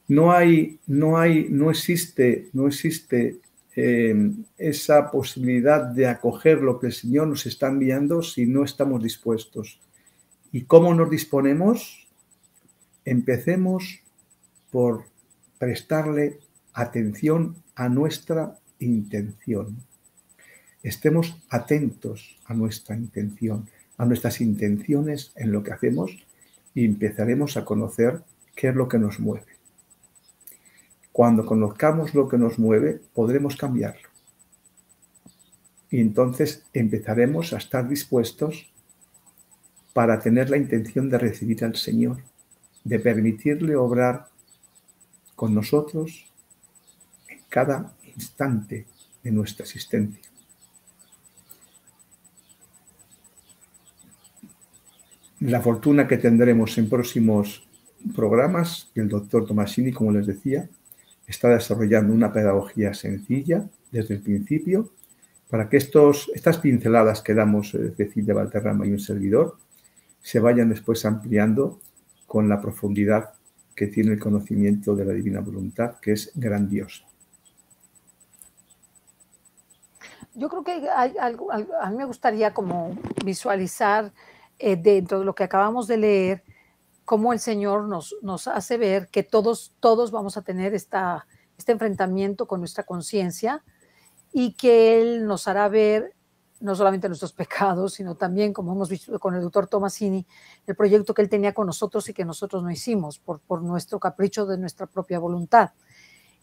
[0.10, 3.40] No hay, no hay, no existe, no existe
[3.78, 9.02] em, esa posibilidad de acoger lo que el Señor nos está enviando si no estamos
[9.02, 9.80] dispuestos.
[10.52, 12.10] ¿Y cómo nos disponemos?
[13.06, 14.02] Empecemos
[14.70, 15.06] por
[15.60, 16.40] prestarle
[16.74, 19.78] atención a nuestra intención
[20.86, 23.68] estemos atentos a nuestra intención,
[23.98, 26.12] a nuestras intenciones en lo que hacemos
[26.76, 28.22] y empezaremos a conocer
[28.56, 29.48] qué es lo que nos mueve.
[31.12, 34.10] Cuando conozcamos lo que nos mueve, podremos cambiarlo.
[35.90, 38.72] Y entonces empezaremos a estar dispuestos
[39.94, 42.22] para tener la intención de recibir al Señor,
[42.84, 44.28] de permitirle obrar
[45.36, 46.32] con nosotros
[47.28, 48.86] en cada instante
[49.24, 50.22] de nuestra existencia.
[55.40, 57.68] La fortuna que tendremos en próximos
[58.16, 60.70] programas, el doctor Tomasini, como les decía,
[61.28, 64.92] está desarrollando una pedagogía sencilla desde el principio
[65.50, 69.58] para que estos, estas pinceladas que damos eh, Cecilia Valterrama y un servidor
[70.22, 71.80] se vayan después ampliando
[72.26, 73.34] con la profundidad
[73.76, 77.06] que tiene el conocimiento de la divina voluntad, que es grandiosa.
[80.34, 84.12] Yo creo que hay algo, a mí me gustaría como visualizar
[84.60, 86.44] eh, dentro de lo que acabamos de leer,
[87.04, 91.28] cómo el Señor nos, nos hace ver que todos, todos vamos a tener esta,
[91.58, 93.64] este enfrentamiento con nuestra conciencia
[94.34, 96.16] y que Él nos hará ver
[96.60, 100.26] no solamente nuestros pecados, sino también, como hemos visto con el doctor Tomasini,
[100.66, 104.00] el proyecto que él tenía con nosotros y que nosotros no hicimos por, por nuestro
[104.00, 105.72] capricho de nuestra propia voluntad.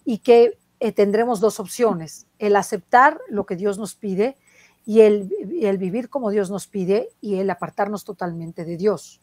[0.04, 4.36] Y que eh, tendremos dos opciones, el aceptar lo que Dios nos pide
[4.84, 5.30] y el,
[5.60, 9.20] el vivir como Dios nos pide y el apartarnos totalmente de Dios.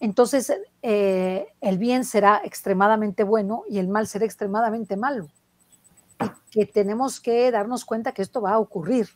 [0.00, 5.28] Entonces, eh, el bien será extremadamente bueno y el mal será extremadamente malo.
[6.20, 9.08] Y que tenemos que darnos cuenta que esto va a ocurrir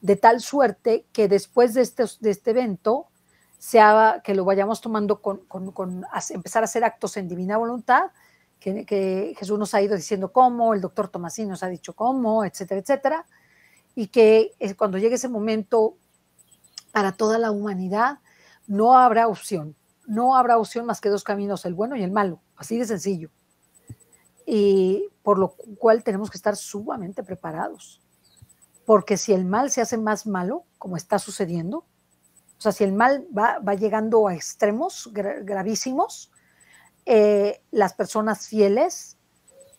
[0.00, 3.06] de tal suerte que después de este, de este evento,
[3.58, 5.40] sea que lo vayamos tomando con,
[6.30, 8.10] empezar a hacer actos en divina voluntad,
[8.60, 12.80] que, Jesús nos ha ido diciendo cómo, el doctor Tomasín nos ha dicho cómo, etcétera,
[12.80, 13.26] etcétera,
[13.96, 15.96] y que cuando llegue ese momento
[16.92, 18.18] para toda la humanidad,
[18.66, 19.74] no habrá opción,
[20.06, 23.30] no habrá opción más que dos caminos, el bueno y el malo, así de sencillo.
[24.44, 28.02] Y por lo cual tenemos que estar sumamente preparados,
[28.84, 31.86] porque si el mal se hace más malo, como está sucediendo,
[32.58, 36.30] o sea, si el mal va, llegando a extremos gravísimos,
[37.06, 39.16] eh, las personas fieles,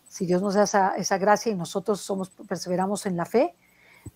[0.09, 3.55] si Dios nos da esa, esa, gracia y nosotros somos, perseveramos en la fe,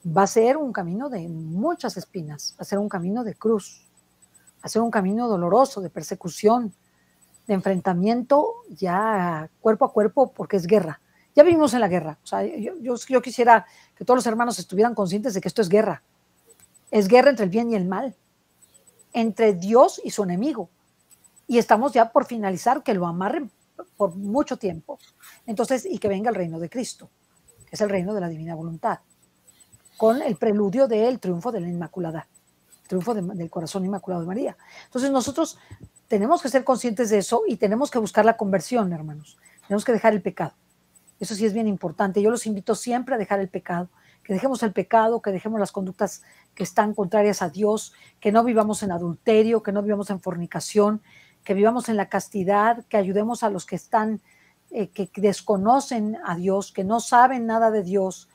[0.06, 3.88] va a ser un camino de muchas espinas, va a ser un camino de cruz,
[4.56, 6.74] va a ser un camino doloroso, de persecución,
[7.48, 11.02] de enfrentamiento ya cuerpo a cuerpo, porque es guerra.
[11.36, 12.20] Ya vivimos en la guerra.
[12.24, 13.66] O sea, yo, yo, quisiera
[13.96, 16.04] que todos los hermanos estuvieran conscientes de que esto es guerra.
[16.92, 18.16] Es guerra entre el bien y el mal
[19.14, 20.70] entre Dios y su enemigo.
[21.48, 23.52] Y estamos ya por finalizar que lo amarren
[23.98, 25.00] por mucho tiempo.
[25.46, 27.10] Entonces, y que venga el reino de Cristo,
[27.66, 29.00] que es el reino de la divina voluntad,
[30.02, 32.28] con el preludio del triunfo de la Inmaculada,
[32.88, 34.58] triunfo del corazón inmaculado de María.
[34.86, 35.60] Entonces, nosotros
[36.08, 39.38] tenemos que ser conscientes de eso y tenemos que buscar la conversión, hermanos.
[39.68, 40.54] Tenemos que dejar el pecado.
[41.20, 42.20] Eso sí es bien importante.
[42.20, 43.91] Yo los invito siempre a dejar el pecado,
[44.24, 46.24] que dejemos el pecado, que dejemos las conductas
[46.56, 51.04] que están contrarias a Dios, que no vivamos en adulterio, que no vivamos en fornicación,
[51.43, 54.20] que vivamos en la castidad, que ayudemos a los que están,
[54.72, 58.31] eh, que desconocen a Dios, que no saben nada de Dios,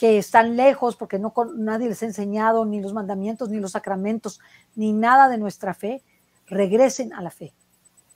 [0.00, 4.40] que están lejos porque no, nadie les ha enseñado ni los mandamientos, ni los sacramentos,
[4.74, 6.02] ni nada de nuestra fe,
[6.46, 7.52] regresen a la fe.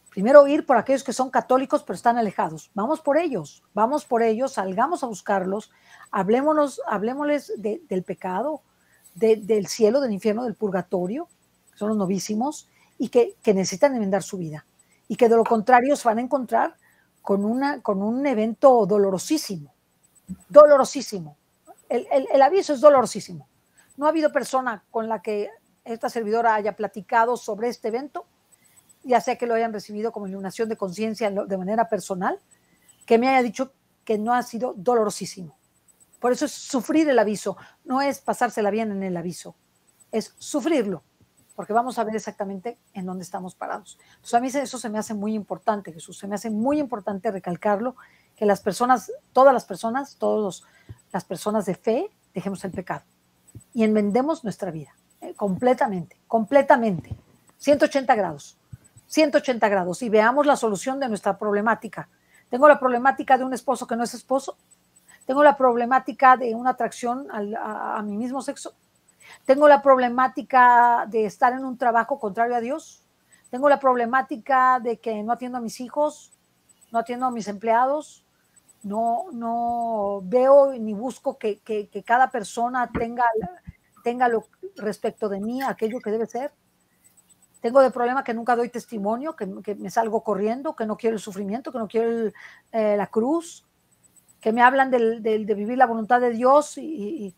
[0.09, 2.71] Primero ir por aquellos que son católicos pero están alejados.
[2.73, 5.73] Vamos por ellos, vamos por ellos, salgamos a buscarlos,
[6.11, 8.63] hablémonos, hablemosles del pecado,
[9.15, 11.29] del cielo, del infierno, del purgatorio,
[11.71, 12.67] que son los novísimos,
[12.97, 14.65] y que, necesitan enmendar su vida.
[15.07, 16.77] Y que de lo contrario se van a encontrar
[17.21, 19.75] con, una, con un evento dolorosísimo,
[20.49, 21.37] dolorosísimo.
[21.89, 23.49] El, aviso es dolorosísimo.
[23.97, 25.51] No ha habido persona con la que
[25.85, 28.27] esta servidora haya platicado sobre este evento
[29.05, 32.41] ya sea que lo hayan recibido como iluminación de conciencia de manera personal,
[33.07, 33.73] que me haya dicho
[34.05, 35.57] que no ha sido dolorosísimo.
[36.19, 39.55] Por eso es sufrir el aviso, no es pasársela bien en el aviso,
[40.11, 41.03] es sufrirlo,
[41.55, 43.99] porque vamos a ver exactamente en dónde estamos parados.
[44.15, 47.31] Entonces a mí eso se me hace muy importante, Jesús, se me hace muy importante
[47.31, 47.95] recalcarlo,
[48.37, 50.65] que las personas, todas las personas, todas
[51.15, 53.05] las personas de fe, dejemos el pecado
[53.73, 57.17] y enmendemos nuestra vida, eh, completamente, completamente,
[57.59, 58.59] 180 grados.
[59.07, 62.09] 180 grados y veamos la solución de nuestra problemática.
[62.51, 64.57] Tengo la problemática de un esposo que no es esposo.
[65.25, 68.75] Tengo la problemática de una atracción a, mi mismo sexo.
[69.45, 73.05] Tengo la problemática de estar en un trabajo contrario a Dios.
[73.51, 76.33] Tengo la problemática de que no atiendo a mis hijos,
[76.91, 78.24] no atiendo a mis empleados,
[78.85, 81.61] no, no veo ni busco que,
[82.05, 83.25] cada persona tenga,
[84.05, 84.45] tenga lo
[84.77, 86.53] respecto de mí aquello que debe ser.
[87.61, 91.23] Tengo de problema que nunca doy testimonio, que, me salgo corriendo, que no quiero el
[91.23, 92.31] sufrimiento, que no quiero
[92.73, 93.67] eh, la cruz,
[94.39, 97.35] que me hablan de vivir la voluntad de Dios y,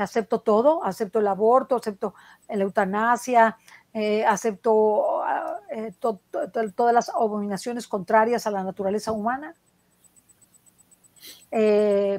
[0.00, 2.14] acepto todo, acepto el aborto, acepto
[2.48, 3.56] la eutanasia,
[3.92, 5.22] eh, acepto
[5.70, 9.54] eh, todas las abominaciones contrarias a la naturaleza humana,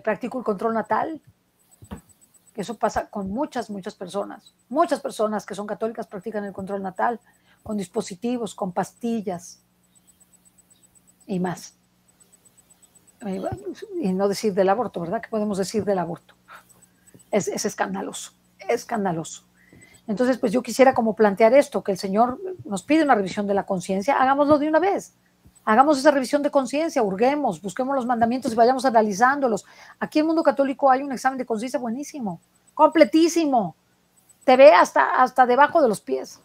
[0.03, 1.21] practico el control natal,
[2.55, 4.53] eso pasa con muchas, muchas personas.
[4.69, 7.19] Muchas personas que son católicas practican el control natal
[7.63, 9.61] con dispositivos, con pastillas
[11.27, 11.75] y más.
[13.99, 15.21] Y no decir del aborto, ¿verdad?
[15.21, 16.35] ¿Qué podemos decir del aborto?
[17.31, 18.31] Es, es escandaloso,
[18.69, 19.43] escandaloso.
[20.07, 23.55] Entonces, pues yo quisiera como plantear esto, que el Señor nos pide una revisión de
[23.55, 25.15] la conciencia, hagámoslo de una vez.
[25.65, 29.65] Hagamos esa revisión de conciencia, hurguemos, busquemos los mandamientos y vayamos analizándolos.
[29.99, 32.39] Aquí en el mundo católico hay un examen de conciencia buenísimo,
[32.75, 33.75] completísimo.
[34.43, 36.39] Te ve hasta, hasta debajo de los pies.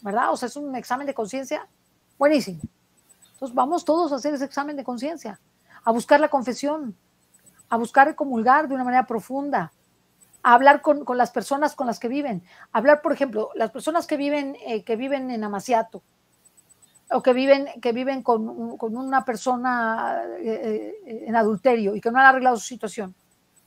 [0.00, 0.32] ¿Verdad?
[0.32, 1.68] O sea, es un examen de conciencia
[2.18, 2.60] buenísimo.
[3.34, 5.38] Entonces vamos todos a hacer ese examen de conciencia,
[5.84, 6.96] a buscar la confesión,
[7.68, 9.72] a buscar comulgar de una manera profunda,
[10.42, 12.42] a hablar con, las personas con las que viven.
[12.72, 16.02] hablar, por ejemplo, las personas que viven, eh, que viven en Amaciato,
[17.10, 22.10] o que viven, que viven con, con una persona eh, eh, en adulterio y que
[22.10, 23.14] no han arreglado su situación.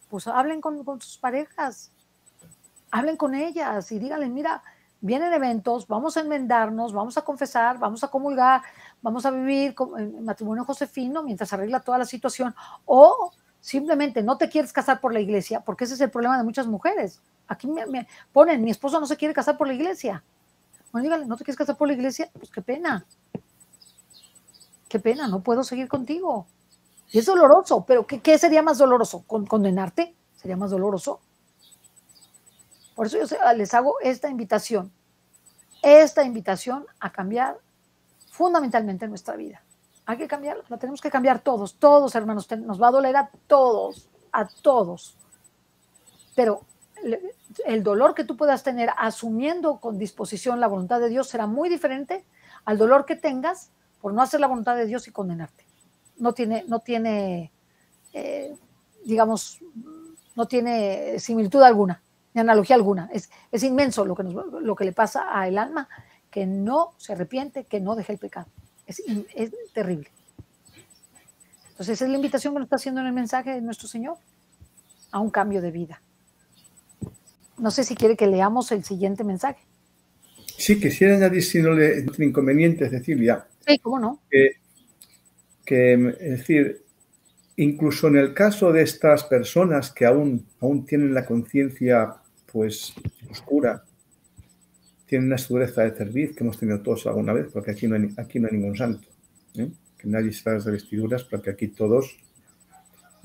[0.10, 1.92] pues hablen con, con sus parejas,
[2.92, 4.64] hablen con ellas y díganle, mira,
[5.02, 8.62] vienen eventos, vamos a enmendarnos, vamos a confesar, vamos a comulgar,
[9.02, 12.56] vamos a vivir en matrimonio josefino mientras arregla toda la situación.
[12.86, 16.44] O simplemente no te quieres casar por la iglesia, porque ese es el problema de
[16.44, 17.22] muchas mujeres.
[17.48, 20.24] Aquí me, ponen, mi esposo no se quiere casar por la iglesia.
[21.02, 22.30] Bueno, ¿no te quieres casar por la iglesia?
[22.34, 23.06] Pues qué pena.
[24.88, 26.48] Qué pena, no puedo seguir contigo.
[27.12, 29.24] Y es doloroso, pero ¿qué, sería más doloroso?
[29.26, 30.16] ¿Condenarte?
[30.36, 31.22] ¿Sería más doloroso?
[32.96, 34.92] Por eso yo les hago esta invitación,
[35.84, 37.60] esta invitación a cambiar
[38.32, 39.62] fundamentalmente nuestra vida.
[40.06, 43.30] Hay que cambiarla, la tenemos que cambiar todos, todos hermanos, nos va a doler a
[43.46, 45.16] todos, a todos.
[46.36, 46.62] Pero
[47.66, 51.70] el dolor que tú puedas tener asumiendo con disposición la voluntad de Dios será muy
[51.70, 52.26] diferente
[52.66, 55.66] al dolor que tengas por no hacer la voluntad de Dios y condenarte.
[56.18, 57.52] No tiene, no tiene
[58.14, 58.56] eh,
[59.06, 59.60] digamos,
[60.36, 62.02] no tiene similitud alguna
[62.40, 63.10] analogía alguna.
[63.12, 65.88] Es, es inmenso lo que, lo que le pasa al alma
[66.30, 68.48] que no se arrepiente, que no deja el pecado.
[68.86, 69.02] Es,
[69.36, 70.12] es terrible.
[71.70, 74.18] Entonces, esa es la invitación que nos está haciendo en el mensaje de nuestro Señor
[75.12, 76.02] a un cambio de vida.
[77.58, 79.60] No sé si quiere que leamos el siguiente mensaje.
[80.58, 83.46] Sí, quisiera añadir, si no le inconveniente, Cecilia.
[83.66, 84.22] Sí, cómo no.
[84.30, 84.52] Que,
[85.66, 86.84] que, es decir,
[87.58, 92.16] incluso en el caso de estas personas que aún, aún tienen la conciencia
[92.52, 92.94] pues
[93.30, 93.84] oscura,
[95.06, 98.10] tiene una dureza de cerviz que hemos tenido todos alguna vez, porque aquí no hay,
[98.18, 99.08] aquí no hay ningún santo.
[99.56, 99.70] ¿eh?
[99.98, 102.18] Que nadie se de vestiduras, porque aquí todos,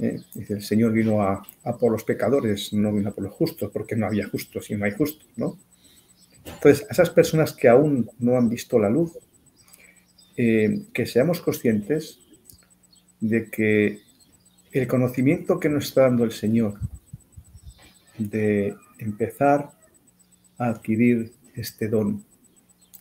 [0.03, 0.21] ¿eh?
[0.35, 1.43] dice, el Señor vino a,
[1.79, 4.85] por los pecadores, no vino a por los justos, porque no había justos y no
[4.85, 5.59] hay justos, ¿no?
[6.45, 9.13] Entonces, a esas personas que aún no han visto la luz,
[10.37, 12.19] eh, que seamos conscientes
[13.21, 14.01] de que
[14.73, 16.81] el conocimiento que nos está dando el Señor
[18.19, 19.71] de empezar
[20.59, 22.25] a adquirir este don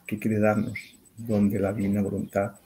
[0.06, 0.78] que quiere darnos,
[1.18, 2.61] don de la divina voluntad.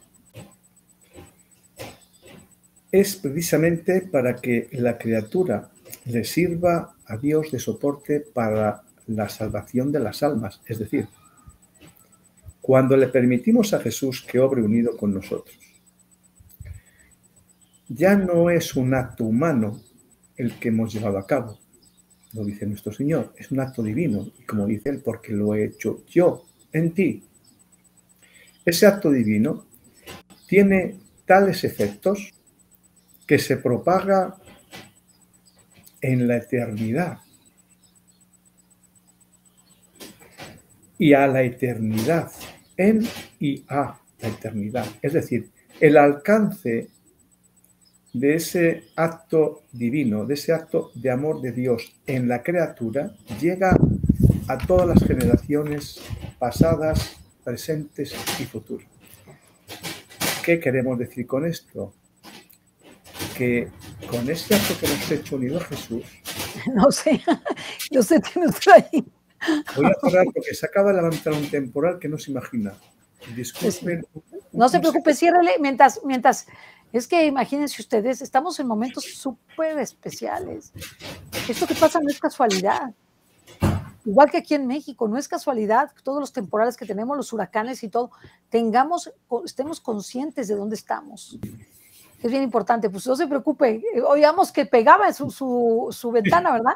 [2.95, 5.69] Es precisamente para que la criatura
[6.05, 11.09] le sirva a Dios de soporte para la salvación de las almas, es decir,
[12.61, 15.59] cuando le permitimos a Jesús que obre unido con nosotros.
[17.89, 19.81] Ya no es un acto humano
[20.37, 21.59] el que hemos llevado a cabo,
[22.31, 25.65] lo dice nuestro Señor, es un acto divino, y como dice Él, porque lo he
[25.65, 27.25] hecho yo en ti.
[28.63, 29.65] Ese acto divino
[30.47, 32.31] tiene tales efectos
[33.25, 34.35] que se propaga
[36.01, 37.19] en la eternidad.
[40.97, 42.31] Y a la eternidad,
[42.77, 43.05] en
[43.39, 44.85] y a la eternidad.
[45.01, 45.49] Es decir,
[45.79, 46.87] el alcance
[48.13, 53.77] de ese acto divino, de ese acto de amor de Dios en la criatura, llega
[54.47, 56.01] a todas las generaciones
[56.39, 58.87] pasadas, presentes y futuras.
[60.45, 61.93] ¿Qué queremos decir con esto?
[63.37, 63.67] Que
[64.09, 66.03] con este acto que hemos hecho unido a Jesús.
[66.73, 67.21] No sé,
[67.91, 69.05] yo sé que estoy ahí.
[69.75, 72.73] Voy a cerrar porque se acaba de levantar un temporal que no se imagina.
[73.35, 74.05] Disculpen.
[74.51, 76.47] No se preocupe, ciérrele mientras, mientras
[76.97, 80.71] es que imagínense ustedes, estamos en momentos súper especiales.
[81.49, 82.93] Esto que pasa no es casualidad.
[84.05, 87.83] Igual que aquí en México, no es casualidad, todos los temporales que tenemos, los huracanes
[87.83, 88.11] y todo,
[88.49, 89.11] tengamos,
[89.43, 91.37] estemos conscientes de dónde estamos.
[92.21, 96.73] Es bien importante, pues no se preocupe, oíamos que pegaba en su, ventana, ¿verdad?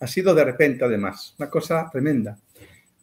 [0.00, 2.36] Ha sido de repente, además, una cosa tremenda.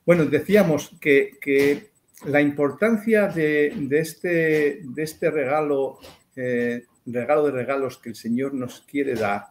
[0.06, 1.92] Bueno, decíamos que,
[2.26, 6.00] la importancia de, este, de este regalo
[6.36, 9.48] eh, regalo de regalos que el Señor nos quiere dar,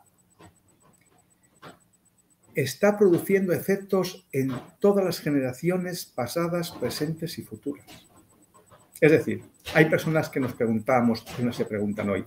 [2.54, 7.86] está produciendo efectos en todas las generaciones pasadas, presentes y futuras.
[9.02, 9.42] Es decir,
[9.74, 12.24] hay personas que nos preguntamos, que no se preguntan hoy,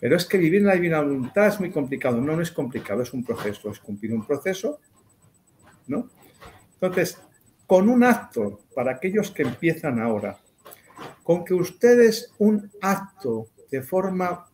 [0.00, 2.20] pero es que vivir la divina voluntad es muy complicado.
[2.20, 4.80] No, no es complicado, es un proceso, es cumplir un proceso,
[5.86, 6.10] ¿no?
[6.74, 7.22] Entonces,
[7.64, 10.36] con un acto, para aquellos que empiezan ahora,
[11.22, 14.50] con que ustedes un acto de forma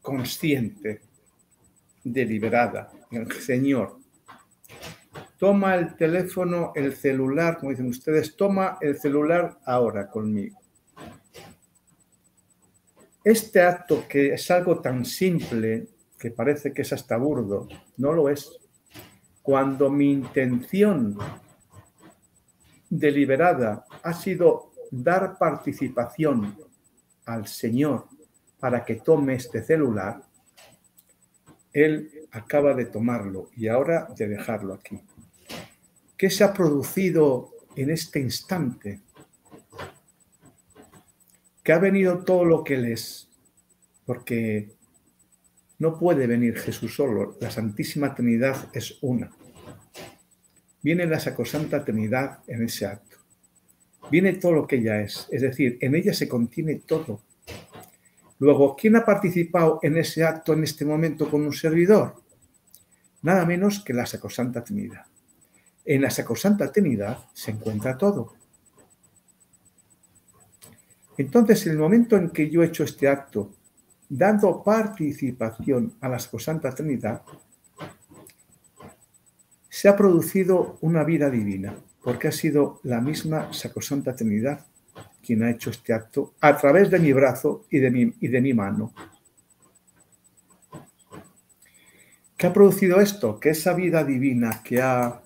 [0.00, 1.02] consciente,
[2.02, 3.98] deliberada, el Señor,
[5.40, 10.60] toma el teléfono, el celular, como dicen ustedes, toma el celular ahora conmigo.
[13.24, 15.88] Este acto que es algo tan simple
[16.18, 18.50] que parece que es hasta burdo, no lo es.
[19.40, 21.16] Cuando mi intención
[22.90, 26.54] deliberada ha sido dar participación
[27.24, 28.08] al Señor
[28.58, 30.20] para que tome este celular,
[31.72, 35.00] Él acaba de tomarlo y ahora de dejarlo aquí.
[36.20, 39.00] ¿Qué se ha producido en este instante?
[41.62, 43.30] Que ha venido todo lo que Él es,
[44.04, 44.68] porque
[45.78, 49.30] no puede venir Jesús solo, la Santísima Trinidad es una.
[50.82, 53.16] Viene la Sacrosanta Trinidad en ese acto.
[54.10, 57.22] Viene todo lo que ella es, es decir, en ella se contiene todo.
[58.40, 62.16] Luego, ¿quién ha participado en ese acto en este momento con un servidor?
[63.22, 65.06] Nada menos que la Sacrosanta Trinidad.
[65.90, 68.34] En la Sacrosanta Trinidad se encuentra todo.
[71.18, 73.50] Entonces, en el momento en que yo he hecho este acto,
[74.08, 77.22] dando participación a la Sacrosanta Trinidad,
[79.68, 81.74] se ha producido una vida divina,
[82.04, 84.64] porque ha sido la misma Sacrosanta Trinidad
[85.20, 88.40] quien ha hecho este acto a través de mi brazo y de mi, y de
[88.40, 88.94] mi mano.
[92.36, 93.40] ¿Qué ha producido esto?
[93.40, 95.20] Que esa vida divina que ha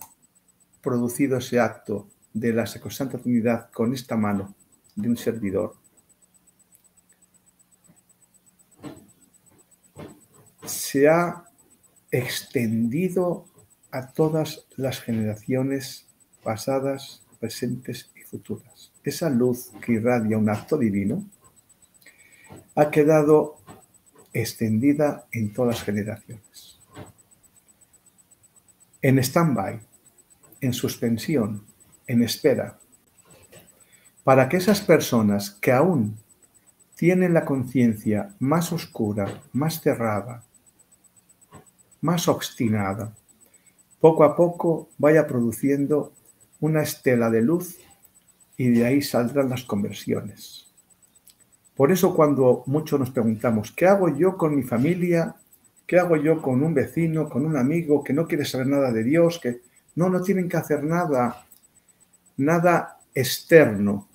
[0.84, 4.54] producido ese acto de la Sacrosanta Trinidad con esta mano
[4.94, 5.74] de un servidor,
[10.64, 11.44] se ha
[12.10, 13.46] extendido
[13.90, 16.06] a todas las generaciones
[16.42, 18.92] pasadas, presentes y futuras.
[19.02, 21.24] Esa luz que irradia un acto divino
[22.74, 23.56] ha quedado
[24.32, 26.78] extendida en todas las generaciones.
[29.00, 29.80] En stand-by,
[30.64, 31.62] en suspensión,
[32.06, 32.78] en espera,
[34.24, 36.16] para que esas personas que aún
[36.96, 40.42] tienen la conciencia más oscura, más cerrada,
[42.00, 43.14] más obstinada,
[44.00, 46.12] poco a poco vaya produciendo
[46.60, 47.78] una estela de luz
[48.56, 50.72] y de ahí saldrán las conversiones.
[51.76, 55.34] Por eso cuando muchos nos preguntamos, ¿qué hago yo con mi familia?
[55.86, 59.04] ¿Qué hago yo con un vecino, con un amigo que no quiere saber nada de
[59.04, 59.38] Dios?
[59.42, 59.60] Que
[59.96, 61.46] no, no tienen que hacer nada,
[62.36, 64.08] nada externo.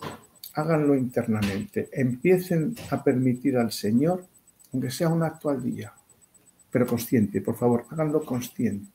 [0.53, 1.89] Háganlo internamente.
[1.91, 4.25] Empiecen a permitir al Señor,
[4.73, 5.93] aunque sea un acto al día,
[6.69, 8.91] pero consciente, por favor, háganlo consciente.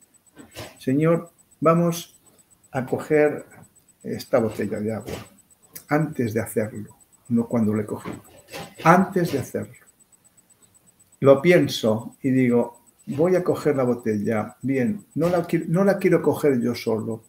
[0.78, 1.30] Señor,
[1.61, 2.20] vamos
[2.70, 3.47] a coger
[4.03, 5.14] esta botella de agua
[5.89, 6.97] antes de hacerlo,
[7.28, 8.22] no cuando lo he cogido,
[8.85, 9.85] antes de hacerlo.
[11.20, 16.22] Lo pienso y digo, voy a coger la botella, bien, no la, no la quiero
[16.22, 17.24] coger yo solo,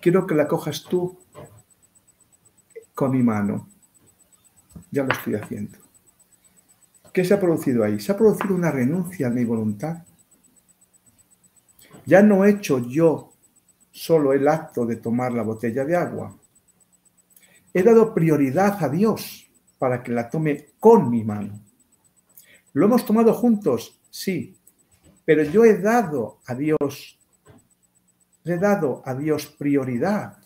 [0.00, 1.18] quiero que la cojas tú
[2.94, 3.68] con mi mano.
[4.90, 5.78] Ya lo estoy haciendo.
[7.12, 7.98] ¿Qué se ha producido ahí?
[7.98, 9.98] Se ha producido una renuncia a mi voluntad
[12.06, 13.32] ya no he hecho yo
[13.90, 16.38] solo el acto de tomar la botella de agua.
[17.74, 21.60] He dado prioridad a Dios para que la tome con mi mano.
[22.72, 24.00] ¿Lo hemos tomado juntos?
[24.08, 24.55] Sí,
[25.26, 27.18] pero yo he dado a Dios,
[28.44, 30.38] he dado a Dios prioridad.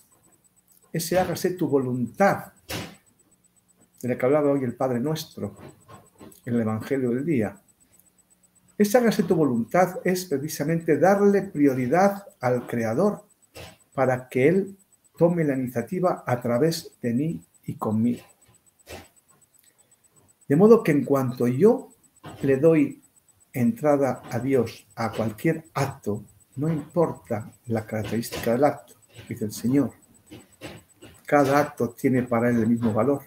[0.90, 2.54] Ese hágase tu voluntad,
[4.02, 5.54] de la que hablaba hoy el Padre Nuestro,
[6.46, 7.60] en el Evangelio del día.
[8.78, 13.26] Esa hágase tu voluntad es precisamente darle prioridad al Creador
[13.94, 14.78] para que Él
[15.18, 18.24] tome la iniciativa a través de mí y conmigo.
[20.48, 21.90] De modo que en cuanto yo
[22.40, 23.02] le doy
[23.52, 26.22] entrada a Dios a cualquier acto,
[26.56, 28.94] no importa la característica del acto,
[29.28, 29.92] dice el Señor.
[31.26, 33.22] Cada acto tiene para Él el mismo valor,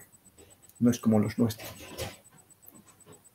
[0.80, 1.68] no es como los nuestros.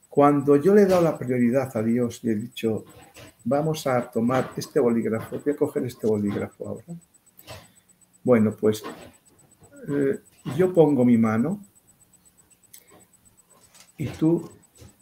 [0.09, 2.85] Cuando yo le he dado la prioridad a Dios y he dicho,
[3.43, 6.85] vamos a tomar este bolígrafo, voy a coger este bolígrafo ahora.
[8.23, 8.83] Bueno, pues
[9.87, 10.19] eh,
[10.57, 11.63] yo pongo mi mano
[13.97, 14.49] y tú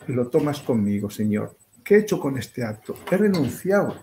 [0.08, 1.57] lo tomas conmigo, Señor.
[1.88, 2.96] ¿Qué he hecho con este acto?
[3.10, 3.96] He renunciado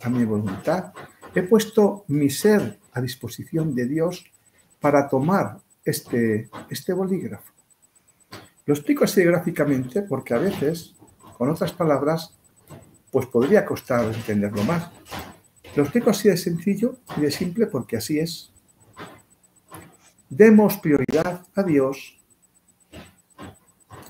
[0.00, 0.94] a mi voluntad.
[1.34, 4.24] He puesto mi ser a disposición de Dios
[4.80, 7.52] para tomar este, este bolígrafo.
[8.64, 10.96] Lo explico así gráficamente porque a veces,
[11.36, 12.34] con otras palabras,
[13.10, 14.90] pues podría costar entenderlo más.
[15.74, 18.50] Lo explico así de sencillo y de simple porque así es.
[20.30, 22.18] Demos prioridad a Dios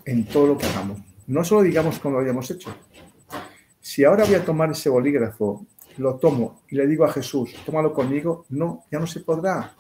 [0.05, 1.01] en todo lo que hagamos.
[1.27, 2.73] No solo digamos cómo lo hayamos hecho.
[3.97, 5.67] Si ahora voy a tomar ese bolígrafo,
[5.97, 9.75] lo tomo y le digo a Jesús, tómalo conmigo, no, ya no se podrá,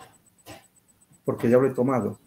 [1.22, 2.18] porque ya lo he tomado.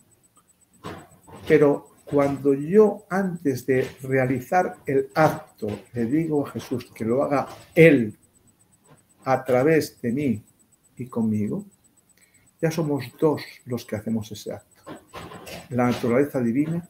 [1.47, 7.47] Pero cuando yo antes de realizar el acto le digo a Jesús que lo haga
[7.73, 8.15] Él
[9.23, 10.43] a través de mí
[10.95, 11.65] y conmigo,
[12.61, 14.83] ya somos dos los que hacemos ese acto.
[15.71, 16.87] La naturaleza divina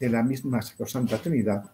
[0.00, 1.70] de la misma Santa Trinidad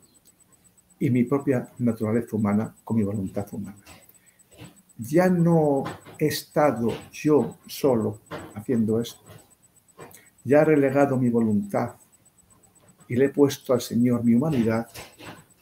[0.99, 3.79] y mi propia naturaleza humana con mi voluntad humana.
[4.99, 5.85] Ya no
[6.19, 8.21] he estado yo solo
[8.55, 9.23] haciendo esto.
[10.45, 11.97] Ya he relegado mi voluntad
[13.09, 14.89] y le he puesto al Señor mi humanidad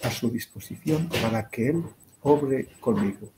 [0.02, 1.82] a su disposición para que Él
[2.22, 3.30] obre conmigo.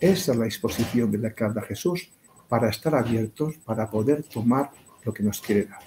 [0.00, 2.10] Esa es la disposición de la que habla Jesús
[2.48, 4.70] para estar abiertos, para poder tomar
[5.04, 5.80] lo que nos quiere dar.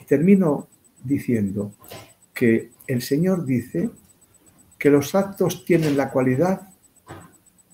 [0.00, 0.68] Y termino
[1.02, 1.72] diciendo
[2.34, 3.90] que el Señor dice
[4.80, 6.62] que los actos tienen la cualidad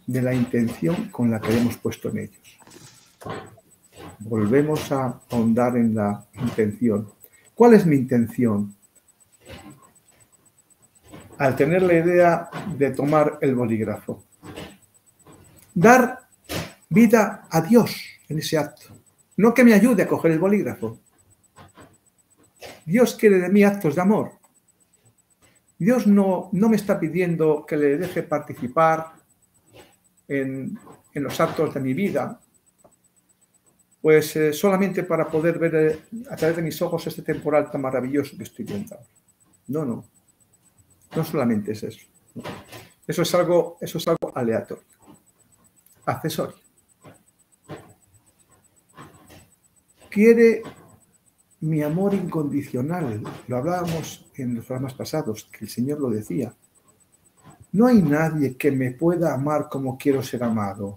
[0.07, 2.59] de la intención con la que hemos puesto en ellos.
[4.19, 7.09] Volvemos a ahondar en la intención.
[7.55, 8.75] ¿Cuál es mi intención?
[11.39, 14.25] Al tener la idea de tomar el bolígrafo.
[15.75, 16.27] Dar
[16.89, 17.95] vida a Dios
[18.29, 18.87] en ese acto.
[19.37, 20.99] No que me ayude a coger el bolígrafo.
[22.85, 24.33] Dios quiere de mí actos de amor.
[25.79, 29.13] Dios no, no me está pidiendo que le deje participar
[30.29, 30.79] en,
[31.15, 32.41] los actos de mi vida,
[34.01, 36.01] pues eh, solamente para poder ver eh,
[36.31, 38.97] a través de mis ojos este temporal tan maravilloso que estoy viendo.
[39.69, 40.05] No, no.
[41.15, 42.07] No solamente es eso.
[43.07, 44.85] Eso es algo, eso es algo aleatorio,
[46.05, 46.57] accesorio.
[50.11, 50.63] Quiere
[51.67, 53.23] mi amor incondicional.
[53.49, 56.55] Lo hablábamos en los programas pasados, que el Señor lo decía.
[57.73, 60.97] No hay nadie que me pueda amar como quiero ser amado.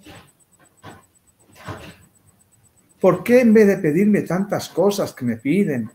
[3.01, 5.89] ¿Por qué en vez de pedirme tantas cosas que me piden,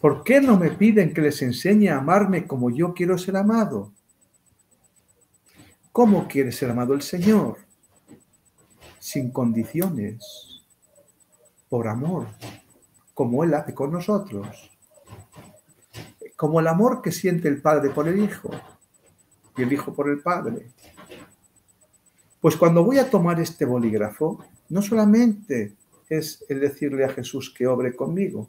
[0.00, 3.92] por qué no me piden que les enseñe a amarme como yo quiero ser amado?
[5.92, 7.58] ¿Cómo quiere ser amado el Señor?
[8.98, 10.62] Sin condiciones,
[11.68, 12.28] por amor,
[13.14, 14.70] como Él hace con nosotros.
[16.36, 18.50] Como el amor que siente el Padre por el Hijo
[19.56, 20.70] y el Hijo por el Padre.
[22.40, 25.76] Pues cuando voy a tomar este bolígrafo, no solamente
[26.08, 28.48] es el decirle a Jesús que obre conmigo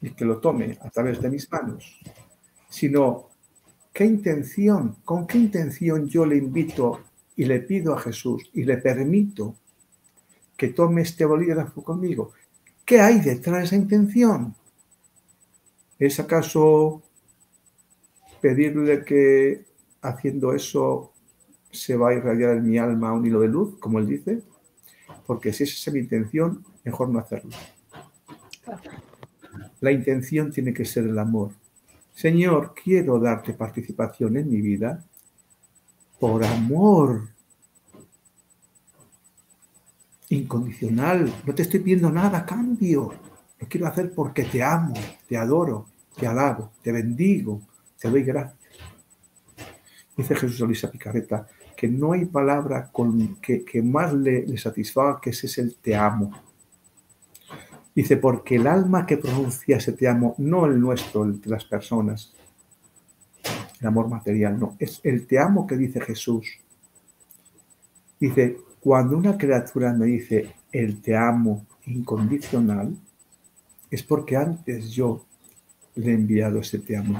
[0.00, 2.00] y que lo tome a través de mis manos,
[2.68, 3.28] sino
[3.92, 7.00] qué intención, con qué intención yo le invito
[7.36, 9.54] y le pido a Jesús y le permito
[10.56, 12.32] que tome este bolígrafo conmigo.
[12.86, 14.54] ¿Qué hay detrás de esa intención?
[15.98, 17.02] ¿Es acaso
[18.40, 19.64] pedirle que
[20.02, 21.12] haciendo eso
[21.72, 24.40] se va a irradiar en mi alma un hilo de luz, como él dice,
[25.26, 27.50] porque si esa es mi intención, mejor no hacerlo.
[29.80, 31.50] La intención tiene que ser el amor.
[32.12, 35.04] Señor, quiero darte participación en mi vida
[36.20, 37.35] por amor
[40.28, 41.32] incondicional.
[41.46, 43.14] No te estoy pidiendo nada cambio.
[43.58, 44.94] Lo quiero hacer porque te amo,
[45.28, 47.62] te adoro, te alabo, te bendigo,
[47.98, 48.58] te doy gracias.
[50.16, 51.46] Dice Jesús a Luisa Picareta
[51.76, 55.94] que no hay palabra con, que, más le, le satisfaga que ese es el te
[55.94, 56.32] amo.
[57.94, 61.64] Dice, porque el alma que pronuncia ese te amo, no el nuestro, el de las
[61.64, 62.34] personas,
[63.80, 66.46] el amor material, no, es el te amo que dice Jesús.
[68.18, 72.96] Dice, cuando una criatura me dice el te amo incondicional,
[73.90, 75.24] es porque antes yo
[75.94, 77.18] le he enviado ese te amo.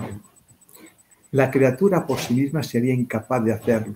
[1.32, 3.94] La criatura por sí misma sería incapaz de hacerlo.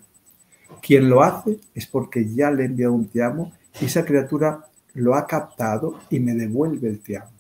[0.82, 4.66] Quien lo hace es porque ya le he enviado un te amo y esa criatura
[4.94, 7.30] lo ha captado y me devuelve el te amo.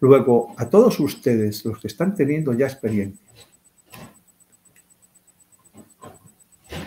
[0.00, 3.20] Luego, a todos ustedes, los que están teniendo ya experiencias,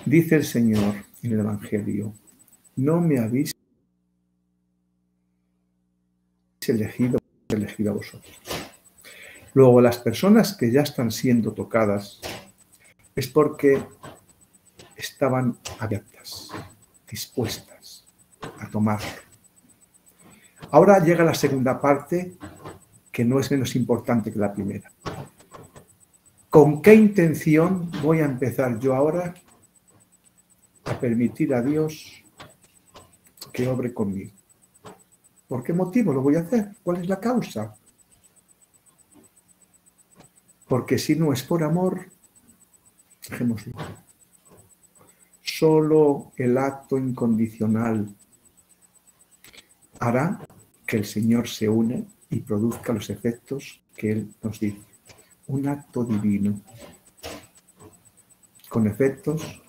[0.05, 2.13] dice el Señor en el Evangelio,
[2.76, 3.53] no me habéis
[6.67, 7.17] elegido,
[7.49, 8.39] elegido a vosotros.
[9.53, 12.19] Luego, las personas que ya están siendo tocadas
[13.15, 13.84] es porque
[14.95, 16.49] estaban abiertas,
[17.09, 18.05] dispuestas
[18.59, 19.07] a tomarlo.
[20.71, 22.36] Ahora llega la segunda parte,
[23.11, 24.91] que no es menos importante que la primera.
[26.49, 29.36] ¿Con qué intención voy a empezar yo ahora
[30.86, 32.23] a permitir a Dios
[33.51, 34.31] que obre conmigo?
[35.47, 36.71] ¿Por qué motivo lo voy a hacer?
[36.84, 37.75] ¿Cuál es la causa?
[40.67, 42.09] Porque si no es por amor,
[43.29, 43.73] dejémoslo.
[45.41, 48.15] Solo el acto incondicional
[49.99, 50.39] hará
[50.88, 54.81] que el Señor se une y produzca los efectos que Él nos dice.
[55.47, 56.59] Un acto divino,
[58.69, 59.62] con efectos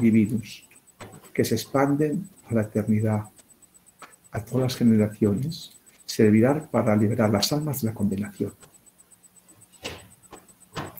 [0.00, 0.68] divinos,
[1.32, 3.24] que se expanden a la eternidad,
[4.32, 5.76] a todas las generaciones,
[6.06, 8.52] servirá para liberar las almas de la condenación.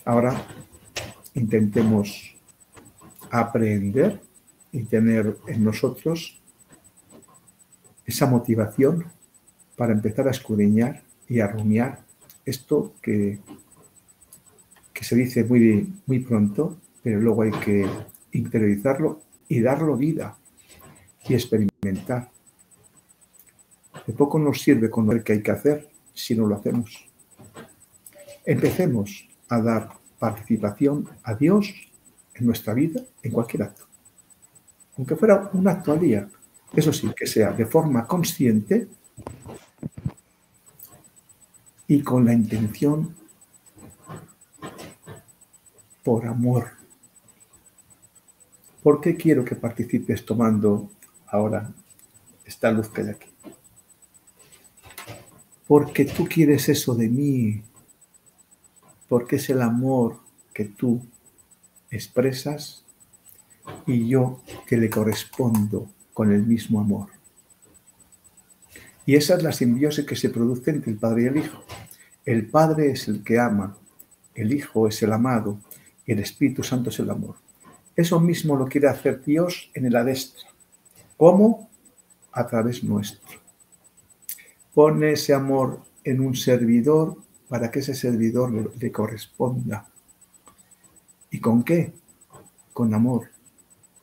[0.04, 0.46] Ahora
[1.34, 2.34] intentemos
[3.30, 4.20] aprender
[4.72, 6.40] y tener en nosotros
[8.04, 9.04] esa motivación
[9.76, 12.04] para empezar a escudriñar y a rumiar
[12.44, 13.38] esto que,
[14.92, 17.86] que se dice muy, muy pronto, pero luego hay que
[18.32, 20.36] interiorizarlo y darlo vida
[21.28, 22.30] y experimentar.
[24.06, 27.06] De poco nos sirve conocer qué hay que hacer si no lo hacemos.
[28.44, 31.72] Empecemos a dar participación a Dios
[32.34, 33.84] en nuestra vida, en cualquier acto.
[34.96, 36.28] Aunque fuera un acto al día.
[36.74, 38.86] Eso sí, que sea de forma consciente
[41.88, 43.14] y con la intención
[46.04, 46.79] por amor.
[48.82, 50.90] ¿Por qué quiero que participes tomando
[51.26, 51.70] ahora
[52.44, 53.28] esta luz que hay aquí?
[55.66, 57.62] Porque tú quieres eso de mí,
[59.08, 60.18] porque es el amor
[60.54, 61.00] que tú
[61.90, 62.84] expresas
[63.86, 67.08] y yo que le correspondo con el mismo amor.
[69.04, 71.64] Y esa es la simbiosis que se produce entre el Padre y el Hijo.
[72.24, 73.76] El Padre es el que ama,
[74.34, 75.58] el Hijo es el amado
[76.06, 77.36] y el Espíritu Santo es el amor.
[78.00, 80.48] Eso mismo lo quiere hacer Dios en el adestra.
[81.18, 81.68] ¿Cómo?
[82.32, 83.38] A través nuestro.
[84.72, 89.86] Pone ese amor en un servidor para que ese servidor le, corresponda.
[91.30, 91.92] ¿Y con qué?
[92.72, 93.28] Con amor.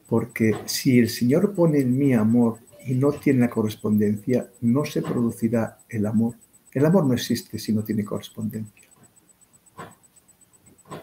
[0.05, 5.01] Porque si el Señor pone en mí amor y no tiene la correspondencia, no se
[5.01, 6.35] producirá el amor.
[6.71, 8.89] El amor no existe si no tiene correspondencia.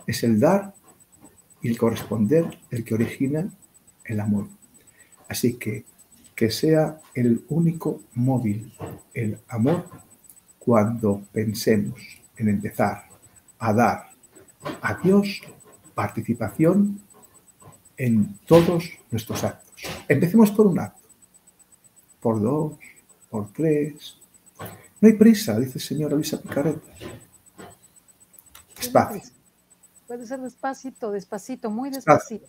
[0.07, 0.73] Es el dar
[1.65, 3.49] y el corresponder el que origina
[4.05, 4.47] el amor.
[5.29, 5.85] Así que
[6.35, 8.73] que sea el único móvil,
[9.15, 9.89] el amor,
[10.59, 12.01] cuando pensemos
[12.37, 13.09] en empezar
[13.59, 14.11] a dar
[14.83, 15.41] a Dios
[15.95, 17.01] participación
[17.97, 19.85] en todos nuestros actos.
[20.09, 21.09] Empecemos por un acto,
[22.21, 22.75] por dos,
[23.31, 24.19] por tres.
[25.01, 26.93] No hay prisa, dice el señor Luisa Picareta.
[28.77, 29.34] Despacio.
[30.07, 32.47] Puede ser despacito, despacito, muy despacito.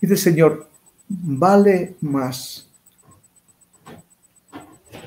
[0.00, 0.70] Dice el Señor,
[1.08, 2.68] vale más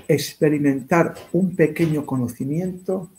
[0.08, 3.10] experimentar un pequeño conocimiento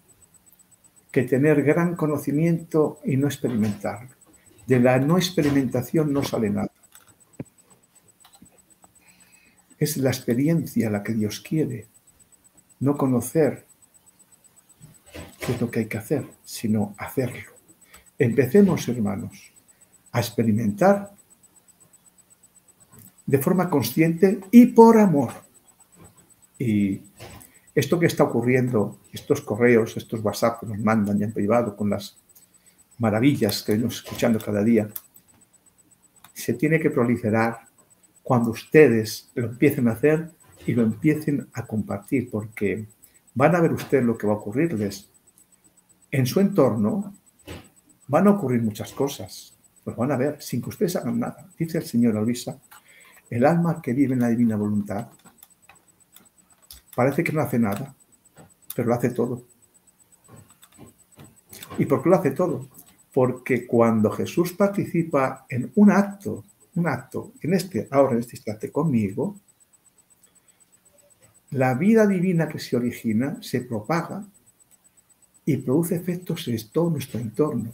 [1.11, 4.11] que tener gran conocimiento y no experimentarlo.
[4.66, 6.70] De la no experimentación no sale nada.
[9.78, 11.89] Es la experiencia la que Dios quiere,
[12.80, 13.66] no conocer
[15.45, 17.51] qué es lo que hay que hacer, sino hacerlo.
[18.22, 19.52] Empecemos, hermanos,
[20.12, 21.12] a experimentar
[23.26, 25.32] de forma consciente y por amor.
[26.56, 27.02] Y
[27.74, 31.90] esto que está ocurriendo, estos correos, estos WhatsApp que nos mandan ya en privado con
[31.90, 32.16] las
[32.98, 34.88] maravillas que venimos escuchando cada día,
[36.32, 37.66] se tiene que proliferar
[38.22, 40.30] cuando ustedes lo empiecen a hacer
[40.64, 42.86] y lo empiecen a compartir, porque
[43.34, 45.10] van a ver ustedes lo que va a ocurrirles.
[46.12, 47.16] En su entorno
[48.12, 51.48] van a ocurrir muchas cosas, pues van a ver sin que ustedes hagan nada.
[51.58, 52.60] Dice el Señor Alvisa,
[53.30, 55.08] el alma que vive en la divina voluntad
[56.94, 57.94] Parece que no hace nada,
[58.76, 59.44] pero lo hace todo.
[61.78, 62.68] ¿Y por qué lo hace todo?
[63.14, 66.44] Porque cuando Jesús participa en un acto,
[66.74, 69.40] un acto, en este, ahora en este instante conmigo,
[71.50, 74.24] la vida divina que se origina se propaga
[75.46, 77.72] y produce efectos en todo nuestro entorno,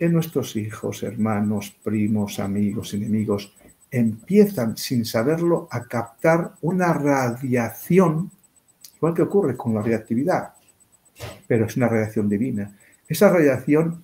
[0.00, 3.54] en nuestros hijos, hermanos, primos, amigos, enemigos,
[3.90, 8.30] empiezan sin saberlo a captar una radiación,
[8.96, 10.54] igual que ocurre con la reactividad,
[11.46, 12.74] pero es una radiación divina.
[13.06, 14.02] Esa radiación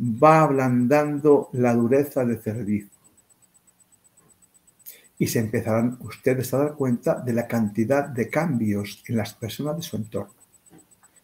[0.00, 2.88] va ablandando la dureza de cerviz.
[5.20, 9.76] Y se empezarán ustedes a dar cuenta de la cantidad de cambios en las personas
[9.76, 10.34] de su entorno.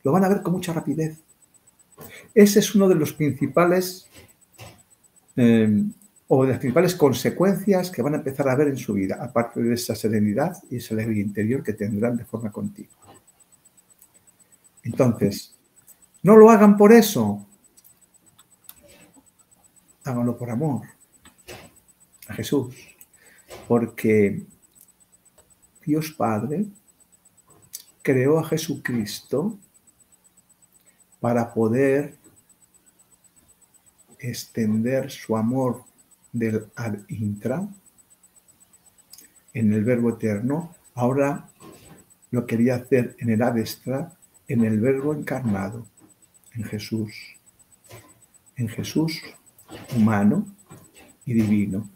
[0.04, 1.18] Lo van a ver con mucha rapidez.
[2.34, 4.08] Ese es uno de los principales
[5.36, 5.84] eh,
[6.26, 9.62] o de las principales consecuencias que van a empezar a ver en su vida, aparte
[9.62, 12.92] de esa serenidad y esa alegría interior que tendrán de forma continua.
[14.82, 15.54] Entonces,
[16.22, 17.46] no lo hagan por eso,
[20.04, 20.82] háganlo por amor
[22.28, 22.74] a Jesús,
[23.68, 24.42] porque
[25.84, 26.66] Dios Padre
[28.02, 29.58] creó a Jesucristo
[31.24, 32.18] para poder
[34.18, 35.82] extender su amor
[36.30, 37.66] del ad intra
[39.54, 41.48] en el verbo eterno, ahora
[42.30, 44.12] lo quería hacer en el ad extra,
[44.48, 45.86] en el verbo encarnado,
[46.52, 47.14] en Jesús.
[48.56, 49.22] En Jesús
[49.96, 50.46] humano
[51.24, 51.88] y divino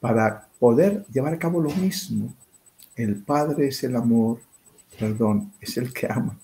[0.00, 2.34] para poder llevar a cabo lo mismo.
[2.96, 4.40] El Padre es el amor,
[4.98, 6.38] perdón, es el que ama.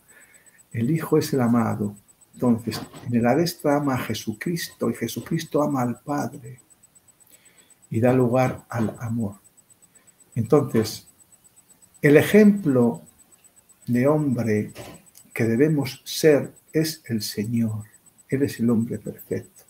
[0.72, 1.94] El Hijo es el amado.
[2.34, 6.60] Entonces, en el Adestra ama a Jesucristo y Jesucristo ama al Padre
[7.90, 9.36] y da lugar al amor.
[10.34, 11.08] Entonces,
[12.00, 13.02] el ejemplo
[13.86, 14.72] de hombre
[15.32, 17.86] que debemos ser es el Señor.
[18.28, 19.64] Él es el hombre perfecto.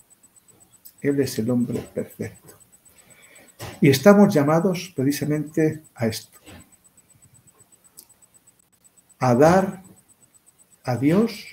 [1.01, 2.59] Él es el hombre perfecto.
[3.80, 6.38] Y estamos llamados precisamente a esto.
[9.20, 9.82] A dar
[10.89, 11.45] a Dios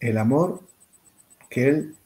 [0.00, 0.66] el amor
[1.48, 1.96] que Él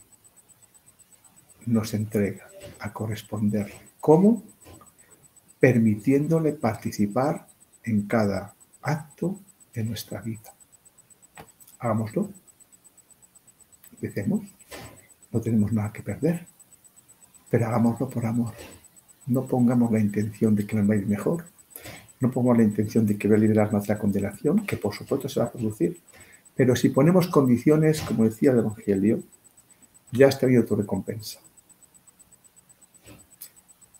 [1.64, 2.46] nos entrega,
[2.78, 3.80] a corresponderle.
[4.00, 4.42] ¿Cómo?
[5.58, 7.46] Permitiéndole participar
[7.84, 9.40] en cada acto
[9.72, 10.54] de nuestra vida.
[11.78, 12.28] Hagámoslo.
[13.92, 14.42] Empecemos.
[15.32, 16.46] No tenemos nada que perder,
[17.48, 18.52] pero hagámoslo por amor.
[19.26, 21.46] No pongamos la intención de que nos va a ir mejor.
[22.20, 25.28] No pongamos la intención de que voy a liberarnos de la condenación, que por supuesto
[25.28, 26.00] se va a producir.
[26.54, 29.22] Pero si ponemos condiciones, como decía el Evangelio,
[30.12, 31.40] ya has tenido tu recompensa.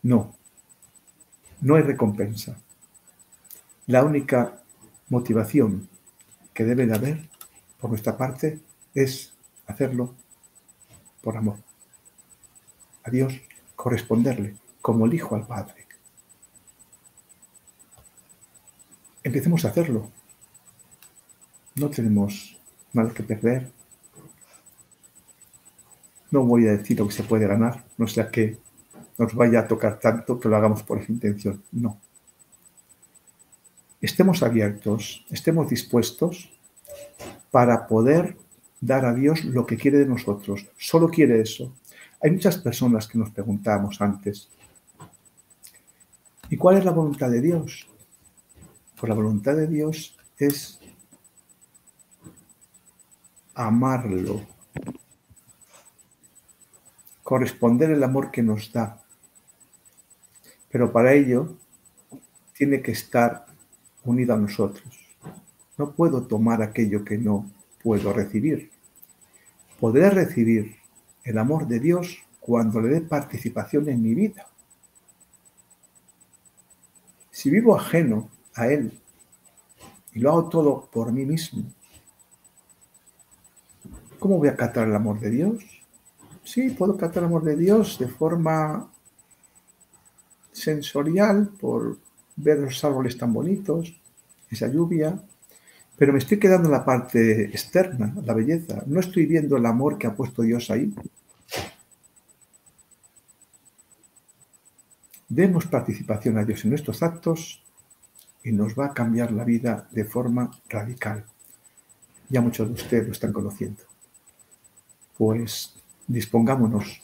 [0.01, 0.35] No,
[1.61, 2.57] no hay recompensa.
[3.87, 4.63] La única
[5.09, 5.89] motivación
[6.53, 7.29] que debe de haber
[7.79, 8.59] por nuestra parte
[8.93, 9.33] es
[9.67, 10.15] hacerlo
[11.21, 11.57] por amor.
[13.03, 13.33] A Dios,
[13.75, 15.84] corresponderle como el Hijo al Padre.
[19.25, 20.11] Empecemos a hacerlo.
[21.73, 22.61] No tenemos
[22.93, 23.71] nada que perder.
[26.29, 28.59] No voy a decir lo que se puede ganar, no sea que
[29.17, 31.63] nos vaya a tocar tanto que lo hagamos por esa intención.
[31.71, 31.99] No.
[33.99, 36.51] Estemos abiertos, estemos dispuestos
[37.49, 38.37] para poder
[38.79, 40.67] dar a Dios lo que quiere de nosotros.
[40.77, 41.73] Solo quiere eso.
[42.21, 44.49] Hay muchas personas que nos preguntábamos antes,
[46.47, 47.87] ¿y cuál es la voluntad de Dios?
[48.99, 50.79] Pues la voluntad de Dios es
[53.53, 54.45] amarlo,
[57.23, 59.01] corresponder el amor que nos da.
[60.69, 61.57] Pero para ello
[62.53, 63.45] tiene que estar
[64.03, 64.85] unido a nosotros.
[65.77, 67.51] No puedo tomar aquello que no
[67.83, 68.71] puedo recibir.
[69.79, 70.77] Podré recibir
[71.23, 74.47] el amor de Dios cuando le dé participación en mi vida.
[77.31, 78.99] Si vivo ajeno a Él
[80.15, 81.63] y lo hago todo por mí mismo,
[84.17, 85.63] ¿cómo voy a catar el amor de Dios?
[86.43, 88.89] Sí, puedo catar el amor de Dios de forma
[90.53, 91.97] sensorial, por
[92.37, 93.93] ver los árboles tan bonitos,
[94.49, 95.19] esa lluvia,
[95.97, 98.83] pero me estoy quedando en la parte externa, la belleza.
[98.85, 100.93] No estoy viendo el amor que ha puesto Dios ahí.
[105.27, 107.64] Demos participación a Dios en nuestros actos
[108.45, 111.25] y nos va a cambiar la vida de forma radical.
[112.29, 113.83] Ya muchos de ustedes lo están conociendo.
[115.17, 115.73] Pues
[116.07, 117.01] dispongámonos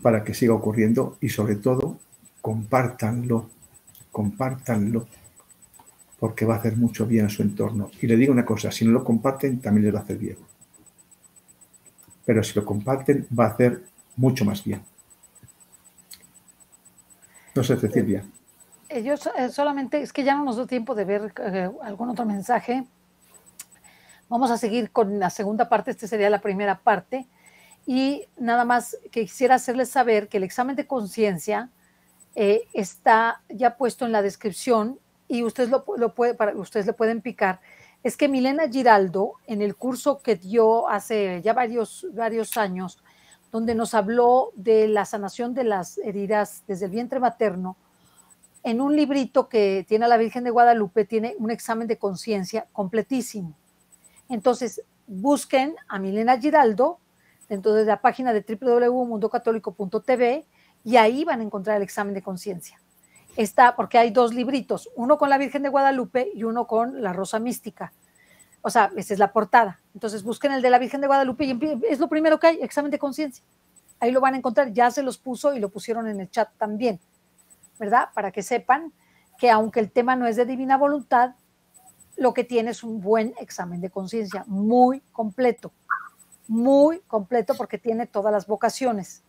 [0.00, 1.98] para que siga ocurriendo y sobre todo
[2.40, 3.50] compártanlo,
[4.12, 5.08] compártanlo
[6.20, 7.90] porque va a hacer mucho bien a su entorno.
[8.00, 10.36] Y le digo una cosa, si no lo comparten, también les va a hacer bien.
[12.24, 13.82] Pero si lo comparten, va a hacer
[14.14, 14.82] mucho más bien.
[17.56, 18.24] No sé, Cecilia.
[18.92, 22.10] Eh, yo eh, solamente, es que ya no nos dio tiempo de ver eh, algún
[22.10, 22.84] otro mensaje.
[24.28, 27.26] Vamos a seguir con la segunda parte, esta sería la primera parte.
[27.86, 31.70] Y nada más que quisiera hacerles saber que el examen de conciencia
[32.34, 35.84] está ya puesto en la descripción y ustedes lo,
[36.14, 37.60] para, ustedes pueden picar,
[38.02, 43.02] es que Milena Giraldo, en el curso que dio hace ya varios, varios años,
[43.50, 47.76] donde nos habló de la sanación de las heridas desde el vientre materno,
[48.62, 52.66] en un librito que tiene a la Virgen de Guadalupe, tiene un examen de conciencia
[52.72, 53.54] completísimo.
[54.28, 56.98] Entonces, busquen a Milena Giraldo
[57.48, 60.46] dentro de la página de www.mundocatólico.tv
[60.84, 62.82] y ahí van a encontrar el examen de conciencia
[63.36, 67.12] está, porque hay dos libritos, uno con la Virgen de Guadalupe y uno con la
[67.12, 67.92] Rosa Mística.
[68.60, 69.80] O sea, esa es la portada.
[69.94, 71.58] Entonces busquen el de la Virgen de Guadalupe y
[71.88, 73.44] es lo primero que hay, examen de conciencia.
[74.00, 76.48] Ahí lo van a encontrar, ya se los puso y lo pusieron en el chat
[76.58, 77.00] también,
[77.82, 78.10] ¿verdad?
[78.14, 78.92] Para que sepan
[79.38, 81.34] que aunque el tema no es de divina voluntad,
[82.16, 85.72] lo que tiene es un buen examen de conciencia, muy completo,
[86.46, 89.24] muy completo porque tiene todas las vocaciones,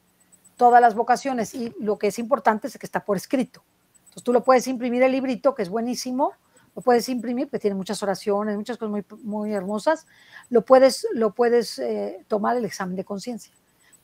[0.56, 3.64] todas las vocaciones y lo que es importante es que está por escrito.
[4.04, 6.34] Entonces tú lo puedes imprimir el librito, que es buenísimo,
[6.76, 10.06] lo puedes imprimir, porque tiene muchas oraciones, muchas cosas muy, muy hermosas,
[10.52, 13.52] lo puedes, lo puedes eh, tomar el examen de conciencia.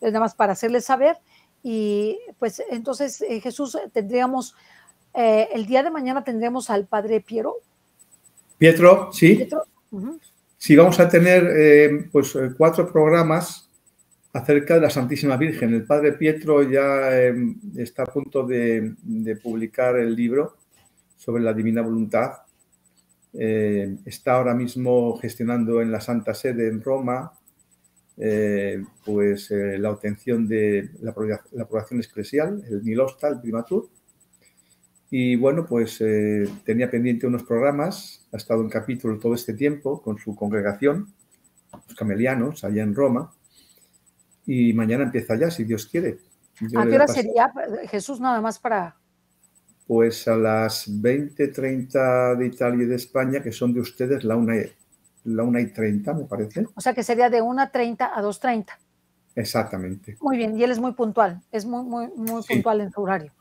[0.02, 1.20] nada más para hacerles saber.
[1.64, 4.56] Y pues entonces, eh, Jesús, tendríamos,
[5.14, 7.56] eh, el día de mañana tendremos al Padre Piero.
[8.58, 9.48] Pietro, sí.
[10.58, 13.70] Sí, vamos a tener eh, pues cuatro programas
[14.34, 15.74] acerca de la Santísima Virgen.
[15.74, 17.10] El Padre Pietro ya
[17.78, 18.94] está a punto de,
[19.42, 20.58] publicar el libro
[21.16, 22.34] sobre la Divina Voluntad.
[23.34, 27.39] está ahora mismo gestionando en la Santa Sede en Roma
[28.22, 31.12] eh, pues eh, la obtención de la,
[31.62, 33.90] aprobación eclesial, el Nilosta, el primatur.
[35.10, 40.02] Y bueno, pues eh, tenía pendiente unos programas, ha estado en capítulo todo este tiempo
[40.02, 41.14] con su congregación,
[41.72, 43.32] los camelianos, allá en Roma.
[44.46, 46.20] Y mañana empieza ya, si Dios quiere.
[46.76, 47.52] ¿A qué hora sería,
[47.88, 48.98] Jesús, nada más para...?
[49.88, 54.56] Pues a las 20.30 de Italia y de España, que son de ustedes la una
[55.24, 56.66] la 1 y 30, me parece.
[56.76, 58.66] O sea que sería de 1.30 a 2.30.
[59.36, 60.18] Exactamente.
[60.22, 63.34] Muy bien, y él es muy puntual, es muy, muy, muy puntual en su horario.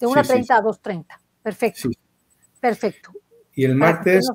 [0.00, 1.06] De 1.30 a 2.30.
[1.42, 1.88] Perfecto.
[2.60, 3.12] Perfecto.
[3.54, 4.26] Y el martes.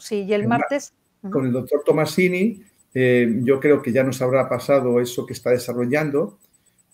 [0.00, 0.92] sí, y el, martes.
[1.30, 2.62] Con el doctor Tomasini,
[2.94, 6.38] eh, yo creo que ya nos habrá pasado eso que está desarrollando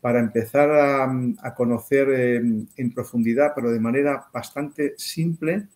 [0.01, 2.43] para empezar a, conocer eh,
[2.77, 5.69] en profundidad, pero de manera bastante simple,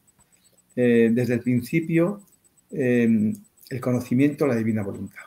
[0.74, 2.22] eh, desde el principio,
[3.70, 5.22] el conocimiento la divina voluntad.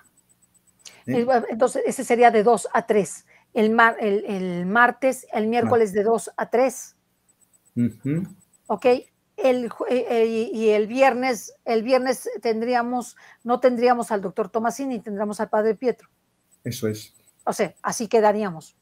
[1.06, 1.26] ¿Eh?
[1.50, 3.26] Entonces, ese sería de 2 a 3.
[3.54, 6.96] El, el, martes, el miércoles de 2 a 3.
[8.68, 8.86] Ok.
[9.38, 15.50] El, eh, y el viernes, el viernes tendríamos, no tendríamos al doctor Tomasini, tendríamos al
[15.50, 16.10] padre Pietro.
[16.64, 17.16] Eso es.
[17.46, 18.76] O sea, así quedaríamos.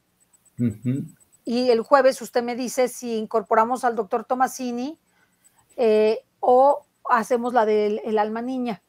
[1.44, 4.98] Y el jueves usted me dice si incorporamos al doctor Tomasini
[5.76, 8.82] eh, o hacemos la del alma niña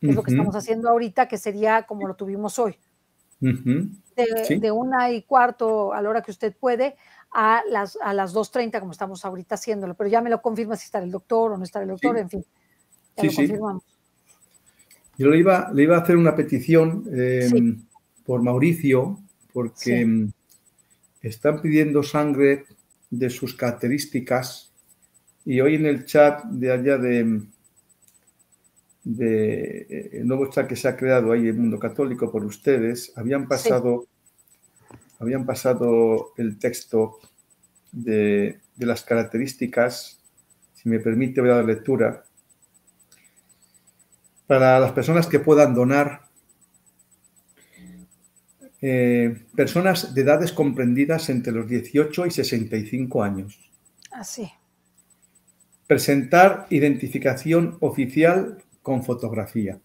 [0.00, 2.76] es lo que estamos haciendo ahorita, que sería como lo tuvimos hoy.
[3.40, 6.96] de, una y cuarto a la hora que usted puede
[7.32, 10.86] a las, a las 2.30 como estamos ahorita haciéndolo, pero ya me lo confirma si
[10.86, 12.44] está el doctor o no está el doctor, en fin,
[13.16, 13.82] ya lo confirmamos.
[15.18, 17.82] Yo le iba, le iba a hacer una petición em,
[18.24, 19.18] por Mauricio,
[19.52, 20.32] porque em,
[21.22, 22.66] están pidiendo sangre
[23.10, 24.72] de sus características
[25.44, 27.42] y hoy en el chat de allá de,
[29.08, 32.44] de eh, el nuevo chat que se ha creado ahí en el mundo católico por
[32.44, 34.06] ustedes, habían pasado,
[35.18, 37.18] habían pasado el texto
[37.90, 40.20] de, las características,
[40.74, 42.24] si me permite voy a dar lectura,
[44.46, 46.28] para las personas que puedan donar,
[48.82, 53.58] eh, personas de edades comprendidas entre los 18 y 65 años.
[54.10, 54.50] Así.
[55.86, 59.78] Presentar identificación oficial con fotografía.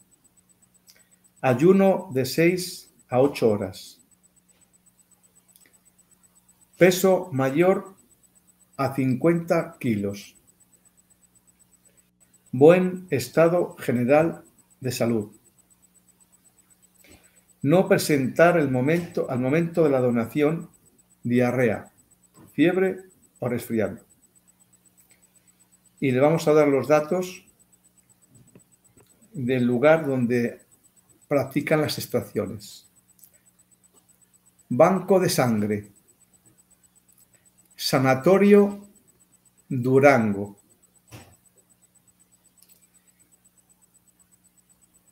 [1.41, 3.99] Ayuno de 6 a 8 horas.
[6.78, 7.95] Peso mayor
[8.78, 10.38] a 50 kilos.
[12.54, 14.45] Buen estado general
[14.80, 15.34] de salud.
[17.62, 20.70] No presentar el momento, al momento de la donación
[21.24, 21.91] diarrea,
[22.54, 23.01] fiebre
[23.39, 23.99] o resfriado.
[25.99, 27.43] Y le vamos a dar los datos
[29.34, 30.62] del lugar donde
[31.28, 32.88] practican las extracciones.
[34.70, 35.92] Banco de sangre.
[37.76, 38.88] Sanatorio
[39.68, 40.57] Durango.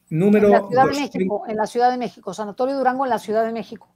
[0.10, 3.20] Número en la Ciudad de México, en la Ciudad de México, Sanatorio Durango en la
[3.20, 3.88] Ciudad de México.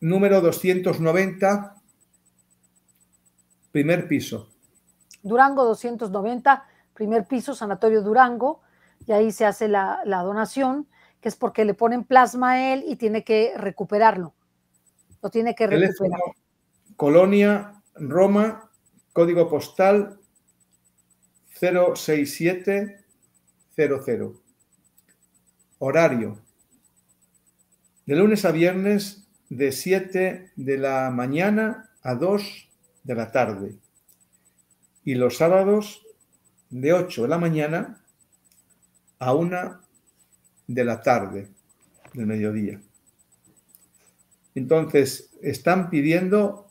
[0.00, 1.74] Número 290,
[3.72, 4.48] primer piso.
[5.22, 8.60] Durango 290, primer piso, Sanatorio Durango
[9.08, 10.86] y ahí se hace la, donación,
[11.22, 14.34] que es porque le ponen plasma a él y tiene que recuperarlo.
[15.22, 16.20] Lo tiene que recuperar.
[16.94, 18.70] Colonia, Roma,
[19.14, 20.20] código postal
[21.58, 24.36] 06700.
[25.78, 26.38] Horario.
[28.04, 32.68] De lunes a viernes de 7 de la mañana a 2
[33.04, 33.78] de la tarde.
[35.02, 36.04] Y los sábados
[36.68, 37.97] de 8 de la mañana
[39.18, 39.80] a una
[40.66, 41.48] de la tarde,
[42.12, 42.80] del mediodía.
[44.54, 46.70] Entonces, están pidiendo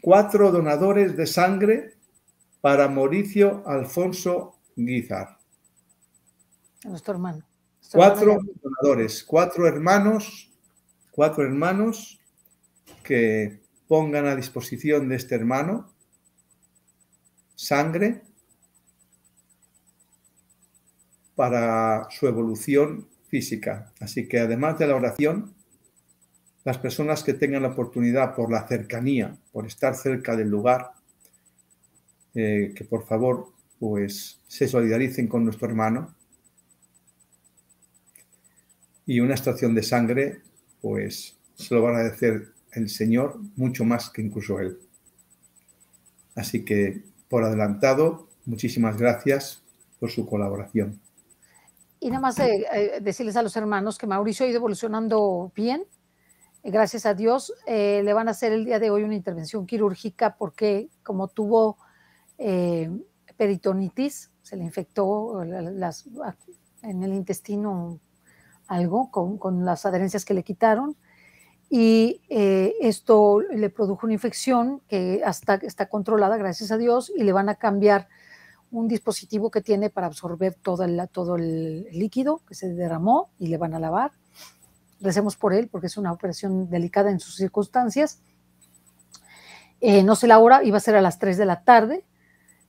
[0.00, 1.94] cuatro donadores de sangre
[2.60, 5.38] para Mauricio Alfonso Guizar.
[6.84, 7.44] Nuestro hermano.
[7.92, 10.50] cuatro donadores, cuatro hermanos,
[11.10, 12.20] cuatro hermanos
[13.02, 15.92] que pongan a disposición de este hermano
[17.56, 18.22] sangre
[21.40, 23.90] para su evolución física.
[23.98, 25.54] Así que además de la oración,
[26.64, 30.90] las personas que tengan la oportunidad por la cercanía, por estar cerca del lugar,
[32.34, 36.14] eh, que por favor pues se solidaricen con nuestro hermano.
[39.06, 40.42] Y una estación de sangre,
[40.82, 44.78] pues se lo va a agradecer el Señor mucho más que incluso Él.
[46.34, 49.62] Así que, por adelantado, muchísimas gracias
[49.98, 51.00] por su colaboración.
[52.00, 55.84] Y nada más eh, decirles a los hermanos que Mauricio ha ido evolucionando bien,
[56.64, 57.52] gracias a Dios.
[57.66, 61.76] Eh, le van a hacer el día de hoy una intervención quirúrgica porque como tuvo
[62.38, 62.90] eh,
[63.36, 68.00] peritonitis, se le infectó en el intestino
[68.66, 70.96] algo con, con, las adherencias que le quitaron
[71.72, 77.22] y eh, esto le produjo una infección que hasta está controlada, gracias a Dios, y
[77.22, 78.08] le van a cambiar
[78.70, 83.48] un dispositivo que tiene para absorber todo el, todo el líquido que se derramó y
[83.48, 84.12] le van a lavar.
[85.00, 88.20] Recemos por él porque es una operación delicada en sus circunstancias.
[89.80, 92.04] Eh, no sé la hora, iba a ser a las 3 de la tarde,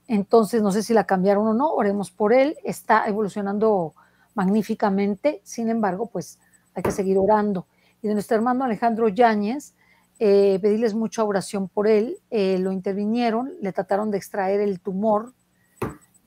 [0.07, 3.93] entonces no sé si la cambiaron o no, oremos por él, está evolucionando
[4.33, 6.39] magníficamente, sin embargo, pues
[6.73, 7.67] hay que seguir orando
[8.01, 9.73] y de nuestro hermano Alejandro Yáñez,
[10.19, 12.17] eh, pedirles mucha oración por él.
[12.29, 15.33] Eh, lo intervinieron, le trataron de extraer el tumor,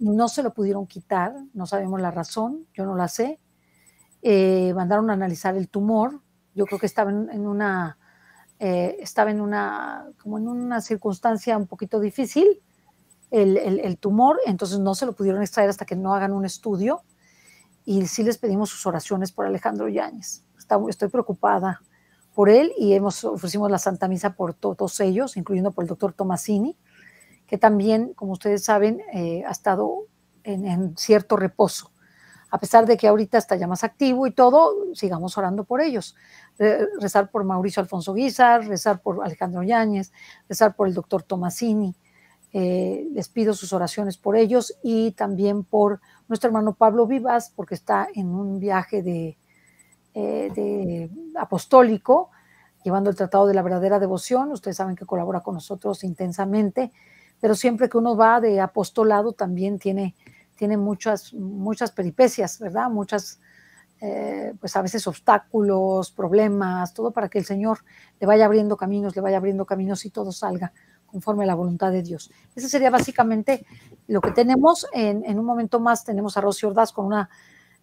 [0.05, 3.41] no se lo pudieron quitar, no sabemos la razón, yo no la sé.
[4.23, 6.21] Eh, mandaron a analizar el tumor,
[6.55, 7.99] yo creo que estaba en, una,
[8.59, 12.63] estaba en una, como en una circunstancia un poquito difícil
[13.31, 17.03] el, el tumor, entonces no se lo pudieron extraer hasta que no hagan un estudio.
[17.85, 20.45] Y sí les pedimos sus oraciones por Alejandro Yáñez
[20.89, 21.83] estoy preocupada
[22.35, 26.13] por él y hemos ofrecimos la Santa Misa por todos ellos, incluyendo por el doctor
[26.13, 26.77] Tomasini,
[27.47, 30.07] que también, como ustedes saben, eh, ha estado
[30.43, 31.91] en, cierto reposo.
[32.51, 36.15] A pesar de que ahorita está ya más activo y todo, sigamos orando por ellos.
[37.01, 40.13] rezar por Mauricio Alfonso Guizar, rezar por Alejandro Yáñez,
[40.49, 41.97] rezar por el doctor Tomasini.
[42.57, 47.75] Eh, les pido sus oraciones por ellos y también por nuestro hermano Pablo Vivas, porque
[47.75, 49.37] está en un viaje de,
[50.15, 52.31] eh, de apostólico,
[52.85, 54.53] llevando el Tratado de la Verdadera Devoción.
[54.53, 56.93] Ustedes saben que colabora con nosotros intensamente,
[57.45, 60.17] pero siempre que uno va de apostolado también tiene,
[60.57, 62.89] tiene muchas, muchas peripecias, ¿verdad?
[62.89, 63.39] Muchas,
[64.01, 67.81] eh, pues a veces obstáculos, problemas, todo para que el Señor
[68.19, 70.73] le vaya abriendo caminos, le vaya abriendo caminos y todo salga
[71.05, 72.31] conforme a la voluntad de Dios.
[72.55, 73.67] Ese sería básicamente
[74.07, 74.87] lo que tenemos.
[74.95, 77.29] En, un momento más tenemos a Rosy Ordaz con una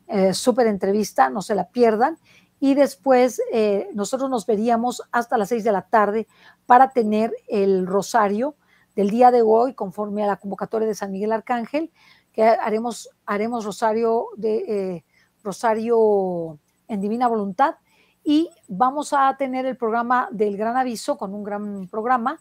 [0.08, 2.18] eh, súper entrevista, no se la pierdan.
[2.60, 6.28] Y después eh, nosotros nos veríamos hasta las seis de la tarde
[6.66, 8.56] para tener el rosario
[8.96, 11.92] del día de hoy, conforme a la convocatoria de San Miguel Arcángel,
[12.32, 15.06] que haremos, haremos rosario, de, eh,
[15.44, 17.76] rosario en divina voluntad.
[18.24, 22.40] Y vamos a tener el programa del Gran Aviso, con un gran programa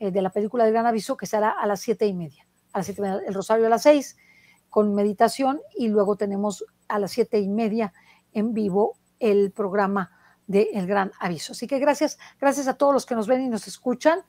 [0.00, 2.46] de la película del Gran Aviso, que será a las siete y media.
[2.72, 4.16] A las siete el rosario a las seis,
[4.70, 7.92] con meditación, y luego tenemos a las siete y media
[8.32, 10.10] en vivo el programa
[10.46, 11.52] de El Gran Aviso.
[11.52, 14.20] Así que gracias, gracias a todos los que nos ven y nos escuchan.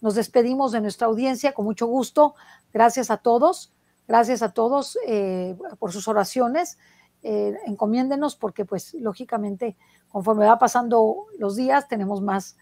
[0.00, 2.34] Nos despedimos de nuestra audiencia con mucho gusto.
[2.72, 3.72] Gracias a todos,
[4.06, 6.78] gracias a todos eh, por sus oraciones.
[7.22, 9.76] Eh, encomiéndenos porque, pues, lógicamente,
[10.08, 12.56] conforme va pasando los días, tenemos más,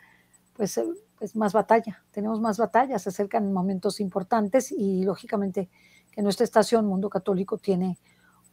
[0.55, 0.87] pues, eh,
[1.19, 5.69] pues, más batalla, tenemos más batallas, se acercan momentos importantes y, lógicamente,
[6.11, 7.99] que nuestra estación Mundo Católico tiene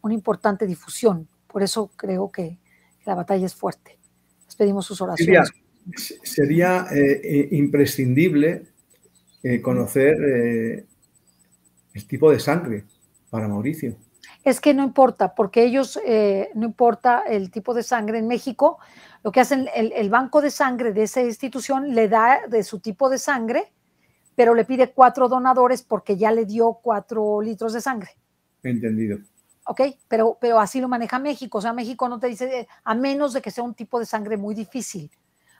[0.02, 1.30] una importante difusión.
[1.48, 2.60] Por eso creo que
[3.06, 3.98] la batalla es fuerte.
[4.46, 5.52] Les pedimos sus oraciones.
[6.24, 8.68] Sería, eh, eh, imprescindible
[9.44, 10.16] eh, conocer
[11.94, 12.86] el tipo de sangre
[13.30, 13.96] para Mauricio.
[14.44, 16.00] Es que no importa, porque ellos,
[16.56, 18.80] no importa el tipo de sangre en México,
[19.24, 22.80] lo que hacen, el, el, banco de sangre de esa institución le da de su
[22.80, 23.72] tipo de sangre,
[24.36, 28.12] pero le pide cuatro donadores porque ya le dio cuatro litros de sangre.
[28.64, 29.20] Entendido.
[29.66, 29.82] ¿ok?
[30.08, 31.58] Pero, pero así lo maneja México.
[31.58, 34.06] O sea, México no te dice, eh, a menos de que sea un tipo de
[34.06, 35.12] sangre muy difícil,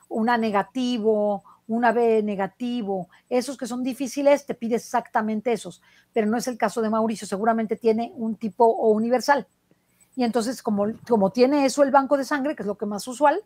[0.08, 5.82] una negativo, una B negativo, esos que son difíciles, te pide exactamente esos,
[6.12, 9.46] pero no es el caso de Mauricio, seguramente tiene un tipo o universal.
[10.16, 13.06] Y entonces, como, como tiene eso el banco de sangre, que es lo que más
[13.08, 13.42] usual,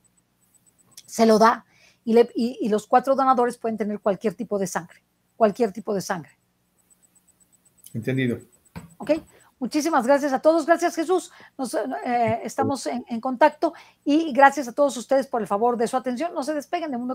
[1.07, 1.65] se lo da
[2.05, 5.03] y, le, y los cuatro donadores pueden tener cualquier tipo de sangre,
[5.37, 6.39] cualquier tipo de sangre.
[7.95, 8.39] Entendido.
[8.99, 9.13] ¿Ok?
[9.61, 10.67] Muchísimas gracias a todos.
[10.67, 11.33] Gracias, Jesús.
[11.57, 13.75] Nos, eh, estamos en, en, contacto
[14.05, 16.33] y gracias a todos ustedes por el favor de su atención.
[16.33, 17.07] No se despeguen de Mundo